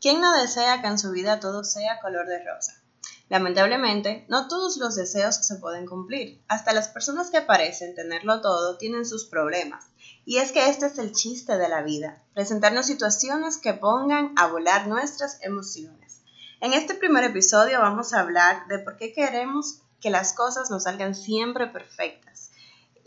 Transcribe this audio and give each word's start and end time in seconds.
¿Quién 0.00 0.20
no 0.20 0.32
desea 0.40 0.80
que 0.80 0.86
en 0.86 0.98
su 0.98 1.10
vida 1.10 1.40
todo 1.40 1.64
sea 1.64 2.00
color 2.00 2.26
de 2.26 2.44
rosa? 2.44 2.80
Lamentablemente, 3.28 4.24
no 4.28 4.48
todos 4.48 4.78
los 4.78 4.94
deseos 4.94 5.36
se 5.36 5.56
pueden 5.56 5.86
cumplir. 5.86 6.42
Hasta 6.48 6.72
las 6.72 6.88
personas 6.88 7.30
que 7.30 7.42
parecen 7.42 7.94
tenerlo 7.94 8.40
todo 8.40 8.78
tienen 8.78 9.04
sus 9.04 9.26
problemas. 9.26 9.84
Y 10.24 10.38
es 10.38 10.52
que 10.52 10.68
este 10.68 10.86
es 10.86 10.98
el 10.98 11.12
chiste 11.12 11.58
de 11.58 11.68
la 11.68 11.82
vida, 11.82 12.22
presentarnos 12.34 12.86
situaciones 12.86 13.58
que 13.58 13.74
pongan 13.74 14.32
a 14.36 14.46
volar 14.46 14.86
nuestras 14.86 15.38
emociones. 15.42 16.22
En 16.60 16.72
este 16.72 16.94
primer 16.94 17.24
episodio 17.24 17.80
vamos 17.80 18.12
a 18.12 18.20
hablar 18.20 18.66
de 18.68 18.78
por 18.78 18.96
qué 18.96 19.12
queremos 19.12 19.82
que 20.00 20.10
las 20.10 20.32
cosas 20.32 20.70
nos 20.70 20.84
salgan 20.84 21.14
siempre 21.14 21.66
perfectas. 21.66 22.27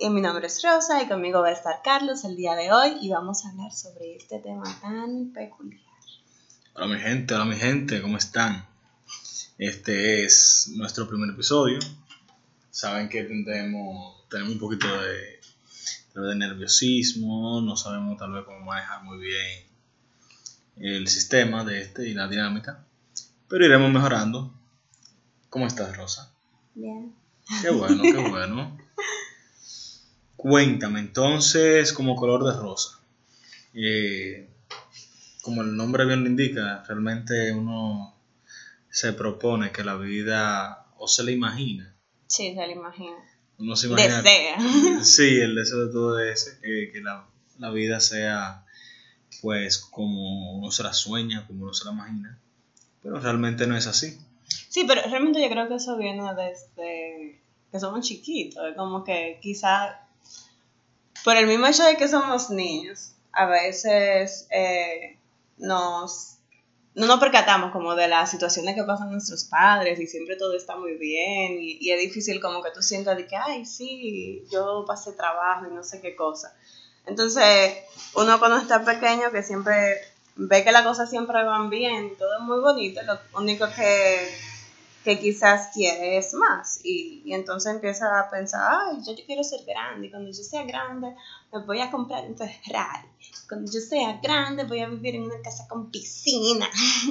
Y 0.03 0.09
mi 0.09 0.19
nombre 0.19 0.47
es 0.47 0.63
Rosa 0.63 1.03
y 1.03 1.07
conmigo 1.07 1.41
va 1.41 1.49
a 1.49 1.51
estar 1.51 1.83
Carlos 1.83 2.23
el 2.23 2.35
día 2.35 2.55
de 2.55 2.71
hoy 2.71 2.97
y 3.01 3.11
vamos 3.11 3.45
a 3.45 3.49
hablar 3.49 3.71
sobre 3.71 4.15
este 4.15 4.39
tema 4.39 4.63
tan 4.81 5.31
peculiar. 5.31 5.79
Hola 6.73 6.87
mi 6.87 6.99
gente, 6.99 7.35
hola 7.35 7.45
mi 7.45 7.55
gente, 7.55 8.01
¿cómo 8.01 8.17
están? 8.17 8.65
Este 9.59 10.25
es 10.25 10.71
nuestro 10.75 11.07
primer 11.07 11.29
episodio. 11.29 11.77
Saben 12.71 13.09
que 13.09 13.25
tenemos, 13.25 14.27
tenemos 14.27 14.53
un 14.53 14.59
poquito 14.59 14.87
de, 14.87 15.39
de 16.19 16.35
nerviosismo, 16.35 17.61
no 17.61 17.77
sabemos 17.77 18.17
tal 18.17 18.31
vez 18.31 18.43
cómo 18.43 18.59
manejar 18.61 19.03
muy 19.03 19.19
bien 19.19 19.67
el 20.77 21.07
sistema 21.09 21.63
de 21.63 21.79
este 21.79 22.09
y 22.09 22.15
la 22.15 22.27
dinámica, 22.27 22.83
pero 23.47 23.67
iremos 23.67 23.91
mejorando. 23.91 24.51
¿Cómo 25.51 25.67
estás, 25.67 25.95
Rosa? 25.95 26.33
Bien. 26.73 27.13
Qué 27.61 27.69
bueno, 27.69 28.01
qué 28.01 28.17
bueno. 28.31 28.81
Cuéntame, 30.41 31.01
entonces, 31.01 31.93
como 31.93 32.15
color 32.15 32.43
de 32.43 32.59
rosa. 32.59 32.99
Eh, 33.75 34.49
como 35.43 35.61
el 35.61 35.77
nombre 35.77 36.03
bien 36.07 36.23
lo 36.23 36.29
indica, 36.31 36.83
realmente 36.87 37.51
uno 37.53 38.15
se 38.89 39.13
propone 39.13 39.71
que 39.71 39.83
la 39.83 39.97
vida 39.97 40.87
o 40.97 41.07
se 41.07 41.23
la 41.23 41.29
imagina. 41.29 41.95
Sí, 42.25 42.55
se 42.55 42.55
la 42.55 42.71
imagina. 42.71 43.17
Uno 43.59 43.75
se 43.75 43.85
imagina. 43.85 44.23
Desea. 44.23 44.57
Sí, 45.03 45.39
el 45.39 45.53
deseo 45.53 45.85
de 45.85 45.91
todo 45.91 46.19
ese, 46.19 46.57
que, 46.59 46.89
que 46.91 47.01
la, 47.01 47.23
la, 47.59 47.69
vida 47.69 47.99
sea 47.99 48.65
pues 49.43 49.77
como 49.77 50.57
uno 50.57 50.71
se 50.71 50.81
la 50.81 50.93
sueña, 50.93 51.45
como 51.45 51.65
uno 51.65 51.73
se 51.75 51.85
la 51.85 51.91
imagina. 51.91 52.39
Pero 53.03 53.19
realmente 53.19 53.67
no 53.67 53.77
es 53.77 53.85
así. 53.85 54.17
Sí, 54.69 54.85
pero 54.87 55.03
realmente 55.03 55.39
yo 55.39 55.49
creo 55.51 55.67
que 55.67 55.75
eso 55.75 55.97
viene 55.97 56.23
desde 56.33 57.39
que 57.71 57.79
somos 57.79 58.07
chiquitos. 58.07 58.73
Como 58.75 59.03
que 59.03 59.37
quizá 59.39 60.07
por 61.23 61.37
el 61.37 61.47
mismo 61.47 61.67
hecho 61.67 61.83
de 61.83 61.97
que 61.97 62.07
somos 62.07 62.49
niños, 62.49 63.13
a 63.31 63.45
veces 63.45 64.47
eh, 64.51 65.17
nos, 65.57 66.37
no 66.95 67.05
nos 67.05 67.19
percatamos 67.19 67.71
como 67.71 67.95
de 67.95 68.07
las 68.07 68.31
situaciones 68.31 68.75
que 68.75 68.83
pasan 68.83 69.11
nuestros 69.11 69.45
padres 69.45 69.99
y 69.99 70.07
siempre 70.07 70.35
todo 70.35 70.55
está 70.55 70.75
muy 70.75 70.97
bien 70.97 71.57
y, 71.59 71.77
y, 71.79 71.91
es 71.91 71.99
difícil 71.99 72.41
como 72.41 72.61
que 72.61 72.71
tú 72.71 72.81
sientas 72.81 73.17
de 73.17 73.27
que, 73.27 73.35
ay, 73.35 73.65
sí, 73.65 74.43
yo 74.51 74.83
pasé 74.87 75.13
trabajo 75.13 75.67
y 75.67 75.73
no 75.73 75.83
sé 75.83 76.01
qué 76.01 76.15
cosa. 76.15 76.55
Entonces, 77.05 77.73
uno 78.15 78.39
cuando 78.39 78.57
está 78.57 78.83
pequeño 78.83 79.31
que 79.31 79.43
siempre 79.43 79.97
ve 80.35 80.63
que 80.63 80.71
las 80.71 80.83
cosas 80.83 81.09
siempre 81.09 81.43
van 81.43 81.69
bien, 81.69 82.15
todo 82.17 82.37
es 82.37 82.41
muy 82.41 82.59
bonito, 82.59 83.01
lo 83.03 83.19
único 83.39 83.65
que, 83.75 84.29
que 85.03 85.19
quizás 85.19 85.69
quiere 85.73 86.17
es 86.17 86.33
más 86.33 86.79
y, 86.83 87.23
y, 87.25 87.33
entonces 87.33 87.73
empieza 87.73 88.19
a 88.19 88.29
pensar, 88.29 88.61
ay, 88.63 88.97
yo, 89.05 89.15
yo 89.15 89.25
quiero 89.25 89.43
ser 89.43 89.61
grande 89.65 90.07
y 90.07 90.09
cuando 90.11 90.29
yo 90.29 90.43
sea 90.43 90.63
grande 90.63 91.15
me 91.51 91.65
voy 91.65 91.81
a 91.81 91.89
comprar 91.89 92.25
un 92.25 92.37
Ferrari 92.37 93.07
cuando 93.51 93.69
yo 93.69 93.81
sea 93.81 94.17
grande 94.23 94.63
voy 94.63 94.79
a 94.79 94.87
vivir 94.87 95.15
en 95.15 95.23
una 95.23 95.41
casa 95.43 95.67
con 95.67 95.91
piscina. 95.91 96.69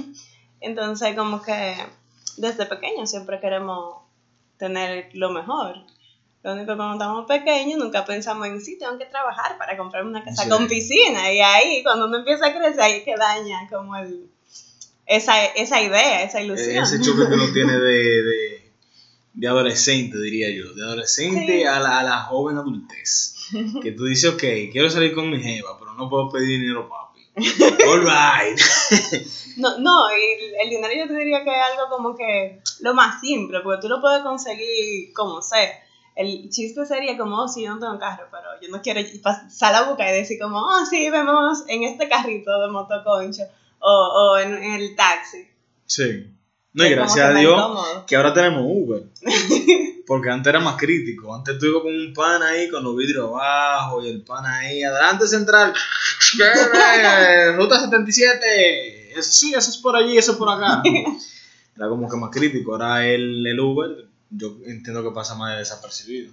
Entonces, 0.60 1.14
como 1.14 1.42
que 1.42 1.76
desde 2.38 2.64
pequeño 2.64 3.06
siempre 3.06 3.38
queremos 3.40 3.96
tener 4.56 5.10
lo 5.14 5.30
mejor. 5.30 5.76
Lo 6.42 6.54
único 6.54 6.72
que 6.72 6.76
cuando 6.76 6.94
estamos 6.94 7.26
pequeños 7.26 7.78
nunca 7.78 8.06
pensamos 8.06 8.46
en 8.46 8.60
sí, 8.62 8.78
tengo 8.78 8.96
que 8.96 9.04
trabajar 9.04 9.58
para 9.58 9.76
comprar 9.76 10.06
una 10.06 10.24
casa 10.24 10.44
sí. 10.44 10.48
con 10.48 10.66
piscina. 10.66 11.30
Y 11.30 11.40
ahí, 11.40 11.82
cuando 11.82 12.06
uno 12.06 12.16
empieza 12.16 12.46
a 12.46 12.54
crecer, 12.56 12.80
ahí 12.80 13.04
que 13.04 13.16
daña 13.16 13.68
como 13.68 13.94
el, 13.96 14.30
esa, 15.10 15.44
esa 15.44 15.82
idea, 15.82 16.22
esa 16.22 16.40
ilusión. 16.40 16.84
Ese 16.84 17.00
choque 17.00 17.26
que 17.28 17.34
uno 17.34 17.52
tiene 17.52 17.72
de, 17.72 18.22
de, 18.22 18.72
de 19.34 19.48
adolescente, 19.48 20.16
diría 20.20 20.48
yo. 20.50 20.72
De 20.72 20.84
adolescente 20.84 21.58
sí. 21.58 21.64
a, 21.64 21.80
la, 21.80 21.98
a 21.98 22.02
la 22.04 22.22
joven 22.22 22.56
adultez. 22.56 23.34
Que 23.82 23.90
tú 23.90 24.04
dices, 24.04 24.30
ok, 24.32 24.44
quiero 24.70 24.88
salir 24.88 25.12
con 25.12 25.28
mi 25.28 25.42
jeva, 25.42 25.76
pero 25.80 25.94
no 25.94 26.08
puedo 26.08 26.30
pedir 26.30 26.60
dinero, 26.60 26.88
papi. 26.88 27.26
All 27.88 28.02
right. 28.02 28.60
no, 29.56 29.78
no, 29.78 30.08
y 30.10 30.62
el 30.62 30.70
dinero 30.70 30.94
yo 30.96 31.08
te 31.08 31.18
diría 31.18 31.42
que 31.42 31.50
es 31.50 31.62
algo 31.72 31.88
como 31.90 32.16
que 32.16 32.60
lo 32.78 32.94
más 32.94 33.20
simple, 33.20 33.58
porque 33.64 33.82
tú 33.82 33.88
lo 33.88 34.00
puedes 34.00 34.22
conseguir 34.22 35.12
como 35.12 35.42
sea. 35.42 35.72
El 36.14 36.50
chiste 36.50 36.86
sería 36.86 37.18
como, 37.18 37.42
oh, 37.42 37.48
sí, 37.48 37.62
yo 37.62 37.74
no 37.74 37.80
tengo 37.80 37.98
carro, 37.98 38.28
pero 38.30 38.44
yo 38.62 38.68
no 38.68 38.80
quiero 38.80 39.00
pasar 39.22 39.72
la 39.72 39.90
boca 39.90 40.08
y 40.08 40.12
decir 40.12 40.38
como, 40.40 40.58
oh, 40.58 40.86
sí, 40.88 41.10
vemos 41.10 41.64
en 41.66 41.82
este 41.82 42.08
carrito 42.08 42.60
de 42.60 42.68
motoconcho 42.70 43.42
o, 43.80 43.90
o 43.90 44.38
en, 44.38 44.54
en 44.54 44.74
el 44.74 44.94
taxi. 44.94 45.48
Sí. 45.86 46.30
No, 46.72 46.86
y 46.86 46.90
gracias 46.90 47.26
a 47.26 47.32
Dios 47.32 47.60
que 48.06 48.14
ahora 48.14 48.32
tenemos 48.32 48.62
Uber. 48.64 49.02
Porque 50.06 50.30
antes 50.30 50.50
era 50.50 50.60
más 50.60 50.76
crítico. 50.76 51.34
Antes 51.34 51.58
tú 51.58 51.66
ibas 51.66 51.82
con 51.82 51.94
un 51.94 52.12
pan 52.14 52.42
ahí 52.42 52.68
con 52.68 52.82
los 52.84 52.96
vidrios 52.96 53.28
abajo 53.28 54.02
y 54.02 54.08
el 54.08 54.22
pan 54.22 54.44
ahí. 54.46 54.82
Adelante 54.82 55.26
central. 55.26 55.72
Ruta 57.56 57.80
77. 57.80 59.18
Eso 59.18 59.32
sí, 59.32 59.54
eso 59.54 59.70
es 59.70 59.76
por 59.78 59.96
allí, 59.96 60.16
eso 60.16 60.32
es 60.32 60.38
por 60.38 60.48
acá. 60.48 60.82
Era 61.76 61.88
como 61.88 62.08
que 62.08 62.16
más 62.16 62.30
crítico. 62.30 62.72
Ahora 62.72 63.06
el, 63.06 63.44
el 63.46 63.58
Uber, 63.58 64.06
yo 64.30 64.56
entiendo 64.66 65.02
que 65.02 65.14
pasa 65.14 65.34
más 65.34 65.58
desapercibido. 65.58 66.32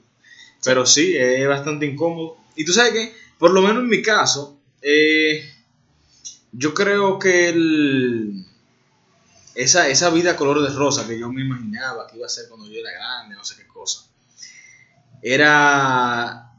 Pero 0.64 0.85
sí, 0.85 1.16
es 1.16 1.47
bastante 1.47 1.85
incómodo. 1.85 2.38
Y 2.56 2.66
tú 2.66 2.74
sabes 2.74 2.94
que, 2.94 3.14
por 3.38 3.52
lo 3.52 3.62
menos 3.62 3.78
en 3.78 3.90
mi 3.90 4.02
caso, 4.02 4.59
eh, 4.81 5.44
yo 6.57 6.73
creo 6.73 7.19
que 7.19 7.50
el 7.50 8.45
esa, 9.53 9.88
esa 9.88 10.09
vida 10.09 10.35
color 10.35 10.62
de 10.62 10.75
rosa 10.75 11.07
que 11.07 11.19
yo 11.19 11.31
me 11.31 11.41
imaginaba 11.41 12.07
que 12.07 12.18
iba 12.18 12.25
a 12.25 12.29
ser 12.29 12.47
cuando 12.50 12.68
yo 12.68 12.79
era 12.79 12.91
grande, 12.91 13.35
no 13.35 13.44
sé 13.44 13.56
qué 13.57 13.68
cosa, 13.68 14.07
era 15.22 16.51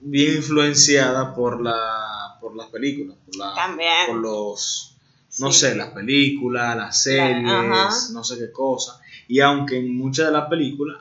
bien 0.00 0.36
influenciada 0.36 1.34
por, 1.34 1.60
la, 1.62 2.36
por 2.40 2.56
las 2.56 2.66
películas, 2.66 3.16
por, 3.24 3.36
la, 3.36 3.54
También. 3.54 4.06
por 4.06 4.16
los, 4.16 4.96
no 5.38 5.50
sí. 5.52 5.60
sé, 5.60 5.74
las 5.76 5.90
películas, 5.90 6.76
las 6.76 7.02
series, 7.02 7.50
Ajá. 7.50 7.90
no 8.12 8.24
sé 8.24 8.38
qué 8.38 8.52
cosa. 8.52 9.00
Y 9.28 9.40
aunque 9.40 9.78
en 9.78 9.96
muchas 9.96 10.26
de 10.26 10.32
las 10.32 10.48
películas, 10.48 10.98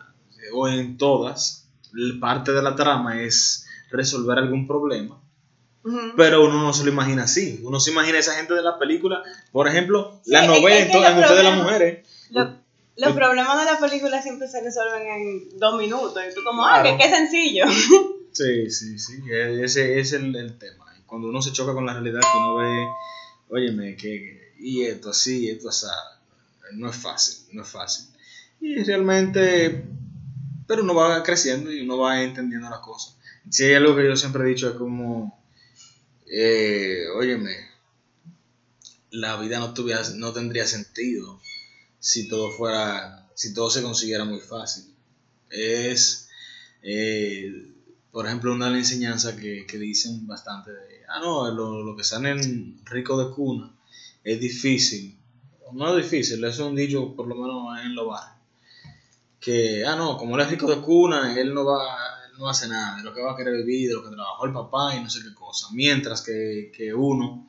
o 0.53 0.67
en 0.67 0.97
todas, 0.97 1.67
parte 2.19 2.51
de 2.51 2.61
la 2.61 2.75
trama 2.75 3.21
es 3.21 3.67
resolver 3.89 4.37
algún 4.37 4.67
problema, 4.67 5.19
pero 6.15 6.43
uno 6.45 6.61
no 6.61 6.73
se 6.73 6.83
lo 6.83 6.91
imagina 6.91 7.23
así. 7.23 7.59
Uno 7.63 7.79
se 7.79 7.91
imagina 7.91 8.17
a 8.17 8.21
esa 8.21 8.33
gente 8.33 8.53
de 8.53 8.61
la 8.61 8.77
película. 8.77 9.23
Por 9.51 9.67
ejemplo, 9.67 10.19
sí, 10.23 10.31
la 10.31 10.45
novela 10.45 10.77
en 10.77 10.87
Ustedes 10.87 11.37
de 11.37 11.43
las 11.43 11.57
Mujeres. 11.57 12.07
Lo, 12.29 12.55
los 12.97 13.13
problemas 13.13 13.59
de 13.59 13.65
la 13.71 13.79
película 13.79 14.21
siempre 14.21 14.47
se 14.47 14.61
resuelven 14.61 15.07
en 15.07 15.59
dos 15.59 15.77
minutos. 15.77 16.21
Y 16.29 16.33
tú, 16.33 16.43
como, 16.43 16.63
claro. 16.63 16.79
ah, 16.79 16.83
que 16.83 16.97
qué 16.97 17.09
sencillo. 17.09 17.65
Sí, 18.33 18.69
sí, 18.69 18.99
sí. 18.99 19.23
Ese 19.31 19.99
es 19.99 20.13
el, 20.13 20.35
el, 20.35 20.59
tema. 20.59 20.85
Cuando 21.07 21.29
uno 21.29 21.41
se 21.41 21.51
choca 21.51 21.73
con 21.73 21.87
la 21.87 21.93
realidad, 21.93 22.19
que 22.19 22.37
uno 22.37 22.57
ve, 22.57 22.87
óyeme, 23.49 23.95
que. 23.95 24.53
Y 24.59 24.83
esto 24.83 25.09
así, 25.09 25.49
esto 25.49 25.69
así. 25.69 25.87
No 26.73 26.87
es 26.87 26.95
fácil, 26.95 27.47
no 27.53 27.63
es 27.63 27.67
fácil. 27.67 28.05
Y 28.61 28.83
realmente. 28.83 29.85
Pero 30.67 30.83
uno 30.83 30.93
va 30.93 31.23
creciendo 31.23 31.71
y 31.71 31.81
uno 31.81 31.97
va 31.97 32.21
entendiendo 32.21 32.69
las 32.69 32.81
cosas. 32.81 33.17
Si 33.49 33.63
hay 33.63 33.73
algo 33.73 33.95
que 33.95 34.05
yo 34.05 34.15
siempre 34.15 34.43
he 34.43 34.49
dicho, 34.49 34.69
es 34.69 34.75
como 34.75 35.35
eh, 36.29 37.05
óyeme, 37.15 37.55
la 39.11 39.37
vida 39.37 39.59
no, 39.59 39.73
tuviera, 39.73 40.01
no 40.15 40.33
tendría 40.33 40.65
sentido 40.65 41.39
si 41.99 42.27
todo 42.27 42.51
fuera, 42.51 43.29
si 43.35 43.53
todo 43.53 43.69
se 43.69 43.81
consiguiera 43.81 44.25
muy 44.25 44.39
fácil. 44.39 44.85
Es, 45.49 46.29
eh, 46.81 47.71
por 48.11 48.25
ejemplo, 48.25 48.53
una 48.53 48.65
de 48.65 48.71
las 48.71 48.91
enseñanzas 48.91 49.35
que, 49.35 49.65
que, 49.65 49.77
dicen 49.77 50.27
bastante 50.27 50.71
de, 50.71 51.03
ah, 51.07 51.19
no, 51.19 51.49
lo, 51.51 51.83
lo 51.83 51.95
que 51.95 52.03
salen 52.03 52.79
rico 52.85 53.17
de 53.23 53.33
cuna 53.33 53.73
es 54.23 54.39
difícil. 54.39 55.17
No 55.73 55.97
es 55.97 56.03
difícil, 56.03 56.43
eso 56.43 56.63
es 56.63 56.69
un 56.69 56.75
dicho 56.75 57.13
por 57.15 57.27
lo 57.27 57.35
menos 57.35 57.79
en 57.83 57.95
lo 57.95 58.07
barrios. 58.07 58.37
Que, 59.39 59.85
ah, 59.85 59.95
no, 59.95 60.17
como 60.17 60.35
él 60.35 60.41
es 60.41 60.49
rico 60.49 60.67
de 60.67 60.81
cuna, 60.81 61.39
él 61.39 61.53
no 61.53 61.65
va 61.65 62.06
no 62.37 62.49
hace 62.49 62.67
nada, 62.67 62.97
de 62.97 63.03
lo 63.03 63.13
que 63.13 63.21
va 63.21 63.33
a 63.33 63.35
querer 63.35 63.55
vivir, 63.57 63.89
de 63.89 63.95
lo 63.95 64.03
que 64.03 64.15
trabajó 64.15 64.45
el 64.45 64.53
papá 64.53 64.95
y 64.95 65.01
no 65.01 65.09
sé 65.09 65.21
qué 65.23 65.33
cosa. 65.33 65.67
Mientras 65.71 66.21
que, 66.21 66.71
que 66.75 66.93
uno 66.93 67.47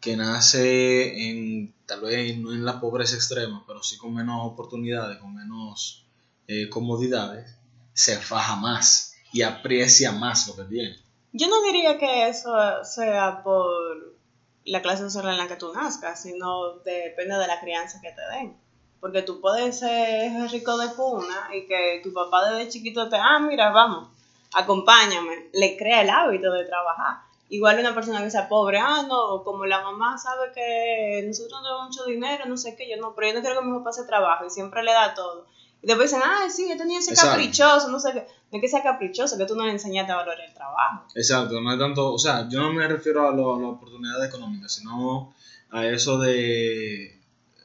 que 0.00 0.16
nace 0.16 1.28
en, 1.28 1.74
tal 1.86 2.02
vez 2.02 2.36
no 2.38 2.52
en 2.52 2.64
la 2.64 2.80
pobreza 2.80 3.16
extrema, 3.16 3.64
pero 3.66 3.82
sí 3.82 3.96
con 3.96 4.14
menos 4.14 4.40
oportunidades, 4.44 5.18
con 5.18 5.34
menos 5.34 6.06
eh, 6.46 6.68
comodidades, 6.68 7.56
se 7.92 8.16
faja 8.16 8.56
más 8.56 9.14
y 9.32 9.42
aprecia 9.42 10.12
más 10.12 10.46
lo 10.46 10.56
que 10.56 10.64
tiene. 10.64 10.96
Yo 11.32 11.48
no 11.48 11.62
diría 11.62 11.98
que 11.98 12.28
eso 12.28 12.52
sea 12.84 13.42
por 13.42 14.16
la 14.64 14.82
clase 14.82 15.02
social 15.02 15.28
en 15.28 15.38
la 15.38 15.48
que 15.48 15.56
tú 15.56 15.72
nazcas, 15.72 16.22
sino 16.22 16.78
depende 16.84 17.36
de 17.36 17.46
la 17.46 17.60
crianza 17.60 18.00
que 18.00 18.12
te 18.12 18.22
den. 18.36 18.56
Porque 19.00 19.22
tú 19.22 19.40
puedes 19.40 19.78
ser 19.78 20.32
rico 20.50 20.76
de 20.78 20.92
cuna 20.94 21.50
y 21.54 21.66
que 21.66 22.00
tu 22.02 22.12
papá 22.12 22.50
desde 22.50 22.70
chiquito 22.70 23.08
te, 23.08 23.16
ah, 23.16 23.38
mira, 23.38 23.70
vamos, 23.70 24.08
acompáñame, 24.54 25.50
le 25.52 25.76
crea 25.76 26.02
el 26.02 26.10
hábito 26.10 26.52
de 26.52 26.64
trabajar. 26.64 27.28
Igual 27.50 27.78
una 27.80 27.94
persona 27.94 28.22
que 28.22 28.30
sea 28.30 28.48
pobre, 28.48 28.78
ah, 28.78 29.04
no, 29.08 29.42
como 29.42 29.64
la 29.64 29.82
mamá 29.82 30.18
sabe 30.18 30.52
que 30.54 31.24
nosotros 31.26 31.60
no 31.62 31.62
tenemos 31.62 31.86
mucho 31.86 32.04
dinero, 32.04 32.44
no 32.46 32.56
sé 32.58 32.76
qué, 32.76 32.88
yo 32.90 33.00
no, 33.00 33.14
pero 33.14 33.28
yo 33.28 33.34
no 33.34 33.40
quiero 33.40 33.58
que 33.58 33.66
mi 33.66 33.72
hijo 33.72 33.82
pase 33.82 34.04
trabajo 34.04 34.44
y 34.44 34.50
siempre 34.50 34.82
le 34.82 34.92
da 34.92 35.14
todo. 35.14 35.46
Y 35.82 35.86
después 35.86 36.10
dicen, 36.10 36.22
ah, 36.26 36.48
sí, 36.50 36.70
este 36.70 36.84
niño 36.84 36.98
es 36.98 37.20
caprichoso, 37.20 37.88
no 37.88 38.00
sé 38.00 38.12
qué. 38.12 38.26
No 38.50 38.58
es 38.58 38.60
que 38.60 38.68
sea 38.68 38.82
caprichoso, 38.82 39.38
que 39.38 39.46
tú 39.46 39.54
no 39.54 39.64
le 39.64 39.72
enseñaste 39.72 40.12
a 40.12 40.16
valorar 40.16 40.40
el 40.46 40.52
trabajo. 40.52 41.04
Exacto, 41.14 41.60
no 41.60 41.72
es 41.72 41.78
tanto, 41.78 42.12
o 42.12 42.18
sea, 42.18 42.48
yo 42.48 42.60
no 42.60 42.72
me 42.72 42.86
refiero 42.86 43.28
a, 43.28 43.32
lo, 43.32 43.54
a 43.54 43.60
la 43.60 43.68
oportunidad 43.68 44.22
económica, 44.24 44.68
sino 44.68 45.32
a 45.70 45.86
eso 45.86 46.18
de, 46.18 47.18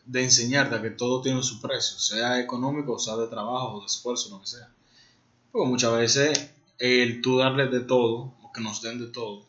de 0.06 0.24
enseñarte 0.24 0.76
a 0.76 0.82
que 0.82 0.92
todo 0.92 1.22
tiene 1.22 1.42
su 1.42 1.60
precio, 1.60 1.98
sea 1.98 2.40
económico, 2.40 3.00
sea 3.00 3.16
de 3.16 3.28
trabajo, 3.28 3.74
o 3.74 3.80
de 3.80 3.88
esfuerzo, 3.88 4.30
lo 4.30 4.40
que 4.40 4.48
sea. 4.48 4.70
Porque 5.52 5.68
muchas 5.68 5.94
veces 5.94 6.54
el 6.80 7.22
tú 7.22 7.38
darles 7.38 7.72
de 7.72 7.82
todo, 7.82 8.36
o 8.42 8.52
que 8.54 8.62
nos 8.62 8.82
den 8.82 9.00
de 9.00 9.08
todo, 9.08 9.46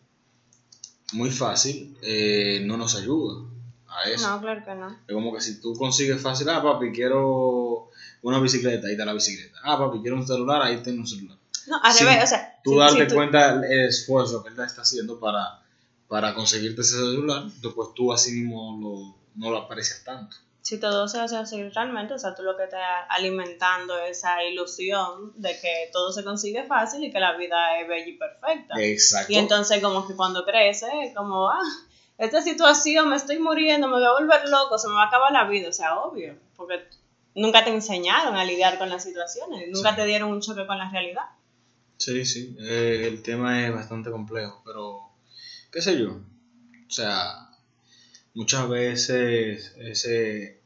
muy 1.13 1.31
fácil, 1.31 1.97
eh, 2.03 2.63
no 2.65 2.77
nos 2.77 2.97
ayuda 2.97 3.49
a 3.89 4.11
eso. 4.11 4.29
No, 4.29 4.41
claro 4.41 4.65
que 4.65 4.75
no. 4.75 4.99
Es 5.07 5.15
como 5.15 5.35
que 5.35 5.41
si 5.41 5.61
tú 5.61 5.75
consigues 5.75 6.21
fácil, 6.21 6.49
ah, 6.49 6.63
papi, 6.63 6.93
quiero 6.93 7.91
una 8.23 8.41
bicicleta, 8.41 8.87
ahí 8.87 8.93
está 8.93 9.05
la 9.05 9.13
bicicleta. 9.13 9.59
Ah, 9.63 9.79
papi, 9.79 10.01
quiero 10.01 10.17
un 10.17 10.27
celular, 10.27 10.63
ahí 10.63 10.83
tengo 10.83 11.01
un 11.01 11.07
celular. 11.07 11.39
No, 11.67 11.81
al 11.83 11.99
revés, 11.99 12.25
o 12.25 12.27
sea. 12.27 12.61
Tú 12.63 12.79
darte 12.79 13.13
cuenta 13.13 13.65
el 13.65 13.89
esfuerzo 13.89 14.43
que 14.43 14.51
él 14.51 14.61
está 14.61 14.83
haciendo 14.83 15.19
para, 15.19 15.63
para 16.09 16.35
conseguirte 16.35 16.83
ese 16.83 16.97
celular, 16.97 17.45
después 17.63 17.91
tú 17.95 18.13
así 18.13 18.33
mismo 18.33 18.79
lo, 18.81 19.41
no 19.41 19.51
lo 19.51 19.59
aprecias 19.59 20.03
tanto. 20.05 20.37
Si 20.65 20.81
todo 20.81 21.07
se 21.09 21.21
hace 21.21 21.37
así 21.37 21.63
realmente, 21.69 22.15
o 22.15 22.19
sea, 22.19 22.35
tú 22.35 22.43
lo 22.43 22.57
que 22.57 22.65
estás 22.65 22.81
alimentando 23.11 23.99
esa 23.99 24.43
ilusión 24.43 25.35
de 25.37 25.51
que 25.61 25.91
todo 25.93 26.11
se 26.11 26.25
consigue 26.25 26.65
fácil 26.65 27.05
y 27.05 27.13
que 27.13 27.21
la 27.21 27.37
vida 27.37 27.79
es 27.79 27.87
bella 27.87 28.07
y 28.07 28.17
perfecta. 28.17 28.75
Exacto. 28.79 29.31
Y 29.31 29.37
entonces 29.37 29.83
como 29.83 30.09
que 30.09 30.17
cuando 30.17 30.43
crece, 30.47 30.87
como, 31.15 31.51
ah, 31.51 31.61
esta 32.17 32.41
situación 32.41 33.11
me 33.11 33.17
estoy 33.17 33.41
muriendo, 33.41 33.89
me 33.89 33.97
voy 33.97 34.07
a 34.07 34.13
volver 34.13 34.49
loco, 34.49 34.79
se 34.79 34.89
me 34.89 34.95
va 34.95 35.03
a 35.03 35.07
acabar 35.09 35.33
la 35.33 35.45
vida, 35.45 35.69
o 35.69 35.73
sea, 35.73 35.99
obvio, 35.99 36.35
porque 36.57 36.83
nunca 37.35 37.63
te 37.63 37.69
enseñaron 37.69 38.35
a 38.35 38.47
lidiar 38.47 38.79
con 38.79 38.89
las 38.89 39.03
situaciones, 39.03 39.69
nunca 39.71 39.95
te 39.95 40.07
dieron 40.07 40.31
un 40.31 40.41
choque 40.41 40.67
con 40.67 40.79
la 40.79 40.91
realidad. 40.91 41.27
Sí, 41.99 42.25
sí, 42.25 42.57
eh, 42.59 43.05
el 43.07 43.23
tema 43.23 43.67
es 43.67 43.75
bastante 43.75 44.11
complejo, 44.11 44.63
pero 44.65 45.11
qué 45.71 45.83
sé 45.83 45.99
yo, 45.99 46.13
o 46.13 46.91
sea, 46.91 47.44
muchas 48.35 48.69
veces 48.69 49.73
ese, 49.79 50.61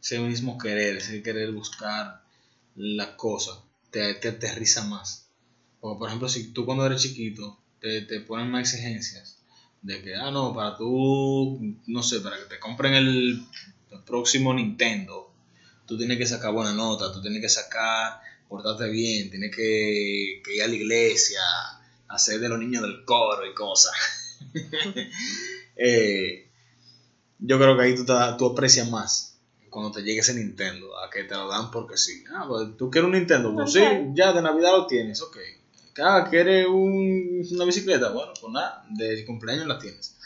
ese 0.00 0.18
mismo 0.20 0.58
querer, 0.58 0.96
ese 0.96 1.22
querer 1.22 1.52
buscar 1.52 2.22
la 2.76 3.16
cosa, 3.16 3.62
te, 3.90 4.14
te 4.14 4.28
aterriza 4.28 4.84
más. 4.84 5.26
Porque, 5.80 5.98
por 5.98 6.08
ejemplo, 6.08 6.28
si 6.28 6.52
tú 6.52 6.64
cuando 6.64 6.86
eres 6.86 7.02
chiquito 7.02 7.58
te, 7.80 8.02
te 8.02 8.20
ponen 8.20 8.50
más 8.50 8.72
exigencias, 8.72 9.40
de 9.82 10.02
que, 10.02 10.14
ah, 10.14 10.30
no, 10.30 10.54
para 10.54 10.76
tú, 10.76 11.58
no 11.86 12.02
sé, 12.02 12.20
para 12.20 12.36
que 12.36 12.44
te 12.44 12.60
compren 12.60 12.94
el, 12.94 13.42
próximo 14.06 14.52
Nintendo, 14.54 15.32
tú 15.86 15.96
tienes 15.96 16.18
que 16.18 16.26
sacar 16.26 16.52
buena 16.52 16.72
nota, 16.72 17.12
tú 17.12 17.20
tienes 17.22 17.40
que 17.40 17.48
sacar, 17.48 18.20
portarte 18.48 18.88
bien, 18.88 19.30
tienes 19.30 19.54
que, 19.54 20.42
ir 20.54 20.62
a 20.62 20.66
la 20.66 20.74
iglesia, 20.74 21.40
hacer 22.08 22.40
de 22.40 22.48
los 22.48 22.58
niños 22.58 22.82
del 22.82 23.04
coro 23.04 23.48
y 23.50 23.54
cosas. 23.54 23.94
Eh, 25.82 26.49
yo 27.40 27.58
creo 27.58 27.76
que 27.76 27.82
ahí 27.82 27.94
tú, 27.94 28.04
te, 28.04 28.12
tú 28.38 28.46
aprecias 28.46 28.88
más 28.90 29.38
cuando 29.70 29.92
te 29.92 30.02
llegue 30.02 30.20
ese 30.20 30.34
Nintendo, 30.34 30.98
a 30.98 31.08
que 31.08 31.24
te 31.24 31.34
lo 31.34 31.48
dan 31.48 31.70
porque 31.70 31.96
sí. 31.96 32.24
Ah, 32.34 32.44
pues 32.46 32.76
tú 32.76 32.90
quieres 32.90 33.06
un 33.06 33.14
Nintendo, 33.14 33.54
pues 33.54 33.72
sí, 33.72 33.80
ya 34.14 34.32
de 34.32 34.42
Navidad 34.42 34.72
lo 34.72 34.86
tienes, 34.86 35.22
ok. 35.22 35.36
Ah, 36.02 36.26
¿quieres 36.28 36.66
un, 36.66 37.46
una 37.50 37.64
bicicleta? 37.64 38.10
Bueno, 38.10 38.32
pues 38.40 38.52
nada, 38.52 38.84
de 38.90 39.24
cumpleaños 39.24 39.66
la 39.66 39.78
tienes. 39.78 40.16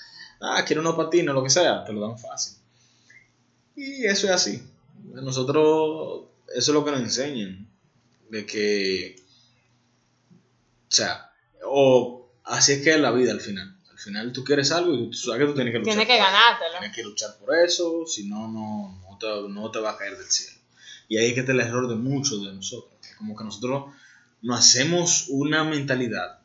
Ah, 0.40 0.62
¿quieres 0.66 0.84
unos 0.84 0.96
patines, 0.96 1.34
lo 1.34 1.42
que 1.42 1.50
sea? 1.50 1.84
Te 1.84 1.92
lo 1.92 2.00
dan 2.00 2.18
fácil. 2.18 2.56
Y 3.76 4.04
eso 4.04 4.26
es 4.26 4.32
así. 4.32 4.62
Nosotros, 5.04 6.24
eso 6.54 6.70
es 6.70 6.74
lo 6.74 6.84
que 6.84 6.90
nos 6.90 7.00
enseñan. 7.00 7.68
De 8.30 8.46
que, 8.46 9.16
o 10.88 10.94
sea, 10.94 11.30
o 11.66 12.30
así 12.44 12.72
es 12.72 12.82
que 12.82 12.94
es 12.94 13.00
la 13.00 13.10
vida 13.10 13.32
al 13.32 13.40
final. 13.40 13.73
Al 13.94 14.00
final 14.00 14.32
tú 14.32 14.42
quieres 14.42 14.72
algo 14.72 14.92
y 14.92 15.08
tú 15.08 15.16
sabes 15.16 15.40
que 15.40 15.46
tú 15.46 15.54
tienes 15.54 15.72
que 15.72 15.78
luchar. 15.78 15.94
Tienes 15.94 16.08
que 16.08 16.18
ganártelo. 16.18 16.78
Tienes 16.80 16.96
que 16.96 17.02
luchar 17.04 17.36
por 17.38 17.56
eso, 17.56 18.04
si 18.06 18.28
no, 18.28 18.48
no, 18.48 19.00
no, 19.00 19.18
te, 19.18 19.48
no 19.48 19.70
te 19.70 19.78
va 19.78 19.92
a 19.92 19.96
caer 19.96 20.18
del 20.18 20.26
cielo. 20.26 20.58
Y 21.08 21.16
ahí 21.16 21.28
es 21.28 21.34
que 21.34 21.40
está 21.40 21.52
el 21.52 21.60
error 21.60 21.88
de 21.88 21.94
muchos 21.94 22.44
de 22.44 22.52
nosotros. 22.52 22.92
Como 23.16 23.36
que 23.36 23.44
nosotros 23.44 23.94
no 24.42 24.54
hacemos 24.54 25.26
una 25.28 25.62
mentalidad 25.62 26.40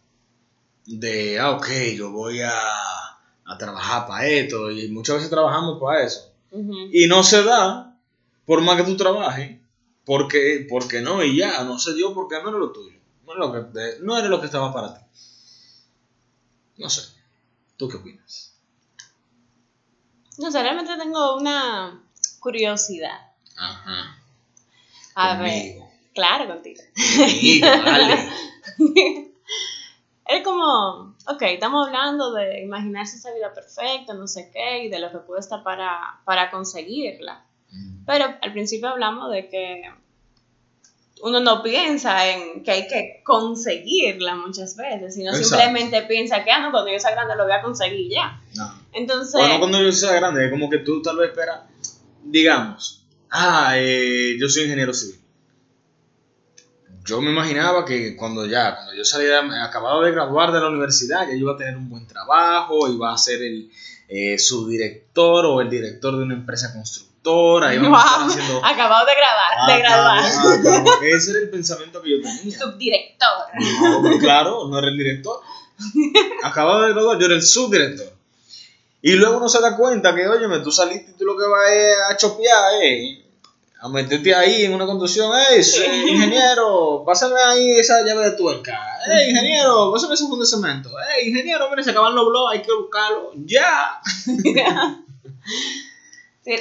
de, 0.85 1.39
ah, 1.39 1.51
ok, 1.51 1.67
yo 1.97 2.11
voy 2.11 2.41
a, 2.41 2.51
a 2.51 3.57
trabajar 3.57 4.05
para 4.05 4.27
esto, 4.27 4.69
y 4.69 4.89
muchas 4.89 5.15
veces 5.15 5.31
trabajamos 5.31 5.79
para 5.81 6.03
eso. 6.03 6.31
Y 6.91 7.07
no 7.07 7.23
se 7.23 7.43
da, 7.43 7.97
por 8.45 8.61
más 8.61 8.77
que 8.77 8.83
tú 8.83 8.95
trabajes, 8.95 9.59
porque, 10.05 10.67
porque 10.69 11.01
no, 11.01 11.23
y 11.23 11.37
ya, 11.37 11.63
no 11.63 11.79
se 11.79 11.95
dio 11.95 12.13
porque 12.13 12.35
no 12.43 12.49
era 12.49 12.59
lo 12.59 12.71
tuyo, 12.71 12.99
no 13.25 13.33
era 13.33 13.39
lo 13.39 13.51
que, 13.51 13.81
no 14.01 14.17
era 14.17 14.27
lo 14.27 14.39
que 14.39 14.45
estaba 14.45 14.71
para 14.71 14.93
ti. 14.93 15.01
No 16.77 16.89
sé, 16.89 17.01
¿tú 17.79 17.87
qué 17.87 17.97
opinas? 17.97 18.53
No 20.37 20.51
sé, 20.51 20.61
realmente 20.61 20.97
tengo 20.97 21.37
una 21.37 22.03
curiosidad. 22.39 23.31
Ajá. 23.57 24.21
A 25.15 25.37
ver. 25.37 25.77
Claro, 26.13 26.47
contigo. 26.47 26.81
Sí, 26.95 27.61
vale. 27.61 28.29
es 30.27 30.43
como, 30.43 31.15
ok, 31.27 31.41
estamos 31.41 31.87
hablando 31.87 32.33
de 32.33 32.61
imaginarse 32.61 33.15
esa 33.15 33.33
vida 33.33 33.53
perfecta, 33.53 34.13
no 34.13 34.27
sé 34.27 34.51
qué, 34.53 34.83
y 34.83 34.89
de 34.89 34.99
lo 34.99 35.11
que 35.11 35.19
cuesta 35.19 35.63
para, 35.63 36.21
para 36.25 36.51
conseguirla. 36.51 37.45
Mm. 37.71 38.05
Pero 38.05 38.25
al 38.41 38.51
principio 38.51 38.89
hablamos 38.89 39.31
de 39.31 39.49
que 39.49 39.83
uno 41.21 41.39
no 41.39 41.61
piensa 41.63 42.27
en 42.29 42.63
que 42.63 42.71
hay 42.71 42.87
que 42.87 43.21
conseguirla 43.23 44.35
muchas 44.35 44.75
veces, 44.75 45.15
sino 45.15 45.33
simplemente 45.33 46.03
piensa 46.03 46.43
que, 46.43 46.51
ah, 46.51 46.61
no, 46.61 46.71
cuando 46.71 46.91
yo 46.91 46.99
sea 46.99 47.11
grande 47.11 47.35
lo 47.35 47.43
voy 47.43 47.53
a 47.53 47.61
conseguir 47.61 48.11
ya. 48.11 48.41
No. 48.55 48.73
Entonces... 48.93 49.33
Bueno, 49.33 49.59
cuando 49.59 49.81
yo 49.81 49.91
sea 49.91 50.13
grande, 50.13 50.45
es 50.45 50.51
como 50.51 50.69
que 50.69 50.79
tú 50.79 51.01
tal 51.01 51.17
vez 51.17 51.29
esperas, 51.29 51.61
digamos, 52.23 53.03
ah, 53.31 53.73
eh, 53.75 54.37
yo 54.39 54.47
soy 54.47 54.63
ingeniero 54.63 54.93
civil 54.93 55.19
yo 57.09 57.21
me 57.21 57.31
imaginaba 57.31 57.85
que 57.85 58.15
cuando 58.15 58.45
ya, 58.45 58.75
cuando 58.75 58.93
yo 58.93 59.03
salía, 59.03 59.39
acababa 59.63 60.05
de 60.05 60.11
graduar 60.11 60.51
de 60.51 60.59
la 60.59 60.69
universidad, 60.69 61.27
ya 61.27 61.33
yo 61.33 61.39
iba 61.39 61.53
a 61.53 61.57
tener 61.57 61.75
un 61.75 61.89
buen 61.89 62.05
trabajo, 62.05 62.87
iba 62.87 63.11
a 63.11 63.17
ser 63.17 63.41
el 63.41 63.71
eh, 64.07 64.37
subdirector 64.37 65.45
o 65.47 65.59
el 65.59 65.71
director 65.71 66.15
de 66.15 66.23
una 66.23 66.35
empresa 66.35 66.71
constructora. 66.71 67.08
Wow, 67.29 68.61
acabado 68.63 69.05
de 69.05 69.13
grabar, 69.15 69.67
de 69.67 69.79
graduar. 69.79 71.03
ese 71.03 71.31
era 71.31 71.39
el 71.39 71.49
pensamiento 71.49 72.01
que 72.01 72.11
yo 72.11 72.21
tenía. 72.21 72.57
Subdirector. 72.57 73.27
No, 74.01 74.17
claro, 74.19 74.67
no 74.67 74.79
era 74.79 74.87
el 74.87 74.97
director. 74.97 75.39
Acabado 76.43 76.81
de 76.83 76.93
graduar, 76.93 77.19
yo 77.19 77.25
era 77.25 77.35
el 77.35 77.43
subdirector. 77.43 78.13
Y 79.01 79.13
luego 79.13 79.37
uno 79.37 79.47
se 79.47 79.61
da 79.61 79.77
cuenta 79.77 80.13
que, 80.13 80.27
oye, 80.27 80.59
tú 80.59 80.71
saliste 80.71 81.11
y 81.11 81.13
tú 81.13 81.25
lo 81.25 81.37
que 81.37 81.45
vas 81.45 82.11
a 82.11 82.17
chopear, 82.17 82.83
eh 82.83 83.25
a 83.81 83.87
meterte 83.87 84.35
ahí 84.35 84.65
en 84.65 84.73
una 84.73 84.85
conducción, 84.85 85.31
¡Ey, 85.51 85.63
ingeniero! 86.09 87.03
Pásame 87.05 87.39
ahí 87.39 87.71
esa 87.79 88.03
llave 88.03 88.25
de 88.25 88.35
tuerca. 88.35 88.77
¡Ey, 89.07 89.29
ingeniero! 89.29 89.89
Pásame 89.93 90.15
ese 90.15 90.25
fondo 90.25 90.43
de 90.43 90.47
cemento. 90.47 90.89
¡Ey, 90.99 91.29
ingeniero! 91.29 91.69
Mira, 91.69 91.83
se 91.83 91.91
acaban 91.91 92.13
los 92.13 92.27
blogs, 92.27 92.51
hay 92.53 92.61
que 92.61 92.73
buscarlo. 92.73 93.31
¡Ya! 93.35 94.01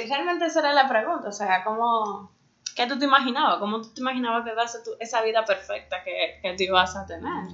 realmente 0.07 0.45
esa 0.45 0.59
era 0.59 0.73
la 0.73 0.87
pregunta. 0.87 1.29
O 1.29 1.31
sea, 1.31 1.63
¿cómo, 1.63 2.31
¿qué 2.75 2.87
tú 2.87 2.97
te 2.99 3.05
imaginabas? 3.05 3.57
¿Cómo 3.59 3.81
tú 3.81 3.93
te 3.93 4.01
imaginabas 4.01 4.45
que 4.45 4.51
iba 4.51 4.63
a 4.63 4.67
ser 4.67 4.81
esa 4.99 5.21
vida 5.23 5.45
perfecta 5.45 6.03
que, 6.03 6.39
que 6.41 6.55
tú 6.55 6.63
ibas 6.63 6.95
a 6.95 7.05
tener? 7.05 7.49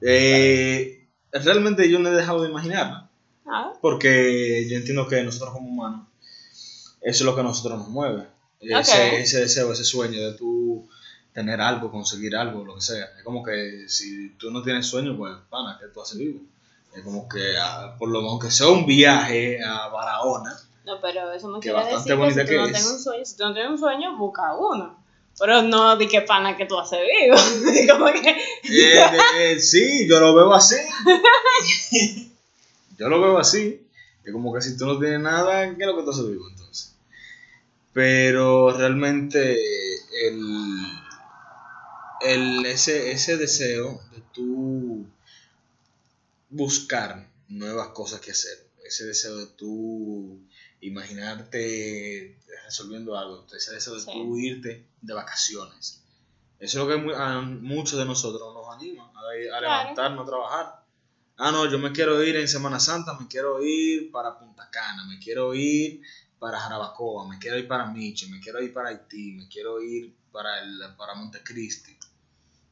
Eh, 0.00 1.08
realmente 1.32 1.90
yo 1.90 1.98
no 1.98 2.08
he 2.08 2.12
dejado 2.12 2.42
de 2.42 2.50
imaginarla. 2.50 3.08
Ah. 3.46 3.72
Porque 3.80 4.66
yo 4.68 4.76
entiendo 4.76 5.08
que 5.08 5.22
nosotros 5.22 5.52
como 5.52 5.68
humanos 5.68 6.08
eso 7.00 7.24
es 7.24 7.26
lo 7.26 7.34
que 7.34 7.40
a 7.40 7.44
nosotros 7.44 7.78
nos 7.78 7.88
mueve. 7.88 8.26
Ese, 8.60 9.20
ese, 9.20 9.40
deseo, 9.40 9.72
ese 9.72 9.84
sueño 9.84 10.20
de 10.20 10.36
tú 10.36 10.88
tener 11.32 11.60
algo, 11.60 11.90
conseguir 11.90 12.34
algo, 12.36 12.64
lo 12.64 12.74
que 12.74 12.80
sea. 12.80 13.04
Es 13.16 13.22
como 13.22 13.42
que 13.42 13.88
si 13.88 14.30
tú 14.30 14.50
no 14.50 14.62
tienes 14.62 14.86
sueño, 14.86 15.16
pues, 15.16 15.34
pana, 15.48 15.78
¿qué 15.80 15.86
tú 15.88 16.02
haces 16.02 16.18
vivo? 16.18 16.40
Es 16.94 17.02
como 17.02 17.28
que, 17.28 17.56
ah, 17.60 17.94
por 17.98 18.08
lo 18.08 18.20
menos 18.20 18.40
que 18.40 18.50
sea 18.50 18.68
un 18.68 18.84
viaje 18.84 19.62
a 19.62 19.88
Barahona. 19.88 20.56
No, 20.88 21.02
pero 21.02 21.32
eso 21.34 21.48
no 21.48 21.60
quiere 21.60 21.78
decir 21.84 21.96
que 21.98 22.30
si 22.30 22.46
tú 22.46 22.56
no 22.56 22.64
tienes 22.64 22.90
un 22.90 22.98
sueño, 22.98 23.24
si 23.26 23.36
tú 23.36 23.44
no 23.44 23.52
tienes 23.52 23.72
un 23.72 23.78
sueño, 23.78 24.16
busca 24.16 24.56
uno. 24.56 25.04
Pero 25.38 25.60
no 25.60 25.96
di 25.98 26.08
que 26.08 26.22
pana 26.22 26.56
que 26.56 26.64
tú 26.64 26.78
haces 26.78 27.00
vivo. 27.00 27.36
como 27.92 28.06
que... 28.10 28.30
Eh, 28.30 29.18
eh, 29.38 29.60
sí, 29.60 30.08
yo 30.08 30.18
lo 30.18 30.34
veo 30.34 30.54
así. 30.54 30.76
yo 32.98 33.08
lo 33.10 33.20
veo 33.20 33.38
así. 33.38 33.86
Que 34.24 34.32
como 34.32 34.54
que 34.54 34.62
si 34.62 34.78
tú 34.78 34.86
no 34.86 34.98
tienes 34.98 35.20
nada, 35.20 35.76
¿qué 35.76 35.82
es 35.82 35.86
lo 35.86 35.94
que 35.94 36.04
tú 36.04 36.10
haces 36.10 36.26
vivo 36.26 36.48
entonces? 36.48 36.96
Pero 37.92 38.72
realmente 38.72 39.58
el, 40.26 40.40
el, 42.22 42.64
ese, 42.64 43.12
ese 43.12 43.36
deseo 43.36 44.00
de 44.12 44.22
tú 44.32 45.06
buscar 46.48 47.28
nuevas 47.48 47.88
cosas 47.88 48.20
que 48.20 48.30
hacer, 48.30 48.66
ese 48.86 49.04
deseo 49.04 49.36
de 49.36 49.46
tú 49.48 50.40
imaginarte 50.80 52.38
resolviendo 52.64 53.16
algo, 53.18 53.46
ese 53.54 53.72
deseo 53.74 53.94
de 53.94 54.00
Sí. 54.00 54.10
tú 54.12 54.36
irte 54.38 54.86
de 55.00 55.14
vacaciones. 55.14 56.02
Eso 56.58 56.82
es 56.82 56.88
lo 56.98 57.08
que 57.08 57.14
a 57.16 57.40
muchos 57.40 57.98
de 57.98 58.04
nosotros 58.04 58.52
nos 58.54 58.74
anima 58.74 59.10
a, 59.14 59.36
ir- 59.36 59.52
a 59.52 59.58
Claro. 59.58 59.80
levantarnos 59.82 60.22
a 60.26 60.30
trabajar. 60.30 60.84
Ah, 61.36 61.52
no, 61.52 61.70
yo 61.70 61.78
me 61.78 61.92
quiero 61.92 62.22
ir 62.24 62.36
en 62.36 62.48
Semana 62.48 62.80
Santa, 62.80 63.16
me 63.18 63.28
quiero 63.28 63.62
ir 63.62 64.10
para 64.10 64.38
Punta 64.38 64.68
Cana, 64.70 65.04
me 65.04 65.18
quiero 65.20 65.54
ir 65.54 66.02
para 66.38 66.58
Jarabacoa, 66.58 67.28
me 67.28 67.38
quiero 67.38 67.56
ir 67.58 67.68
para 67.68 67.86
Miche, 67.86 68.26
me 68.28 68.40
quiero 68.40 68.60
ir 68.60 68.72
para 68.72 68.88
Haití, 68.90 69.32
me 69.32 69.46
quiero 69.48 69.80
ir 69.80 70.14
para, 70.32 70.60
el, 70.62 70.80
para 70.96 71.14
Montecristi, 71.14 71.96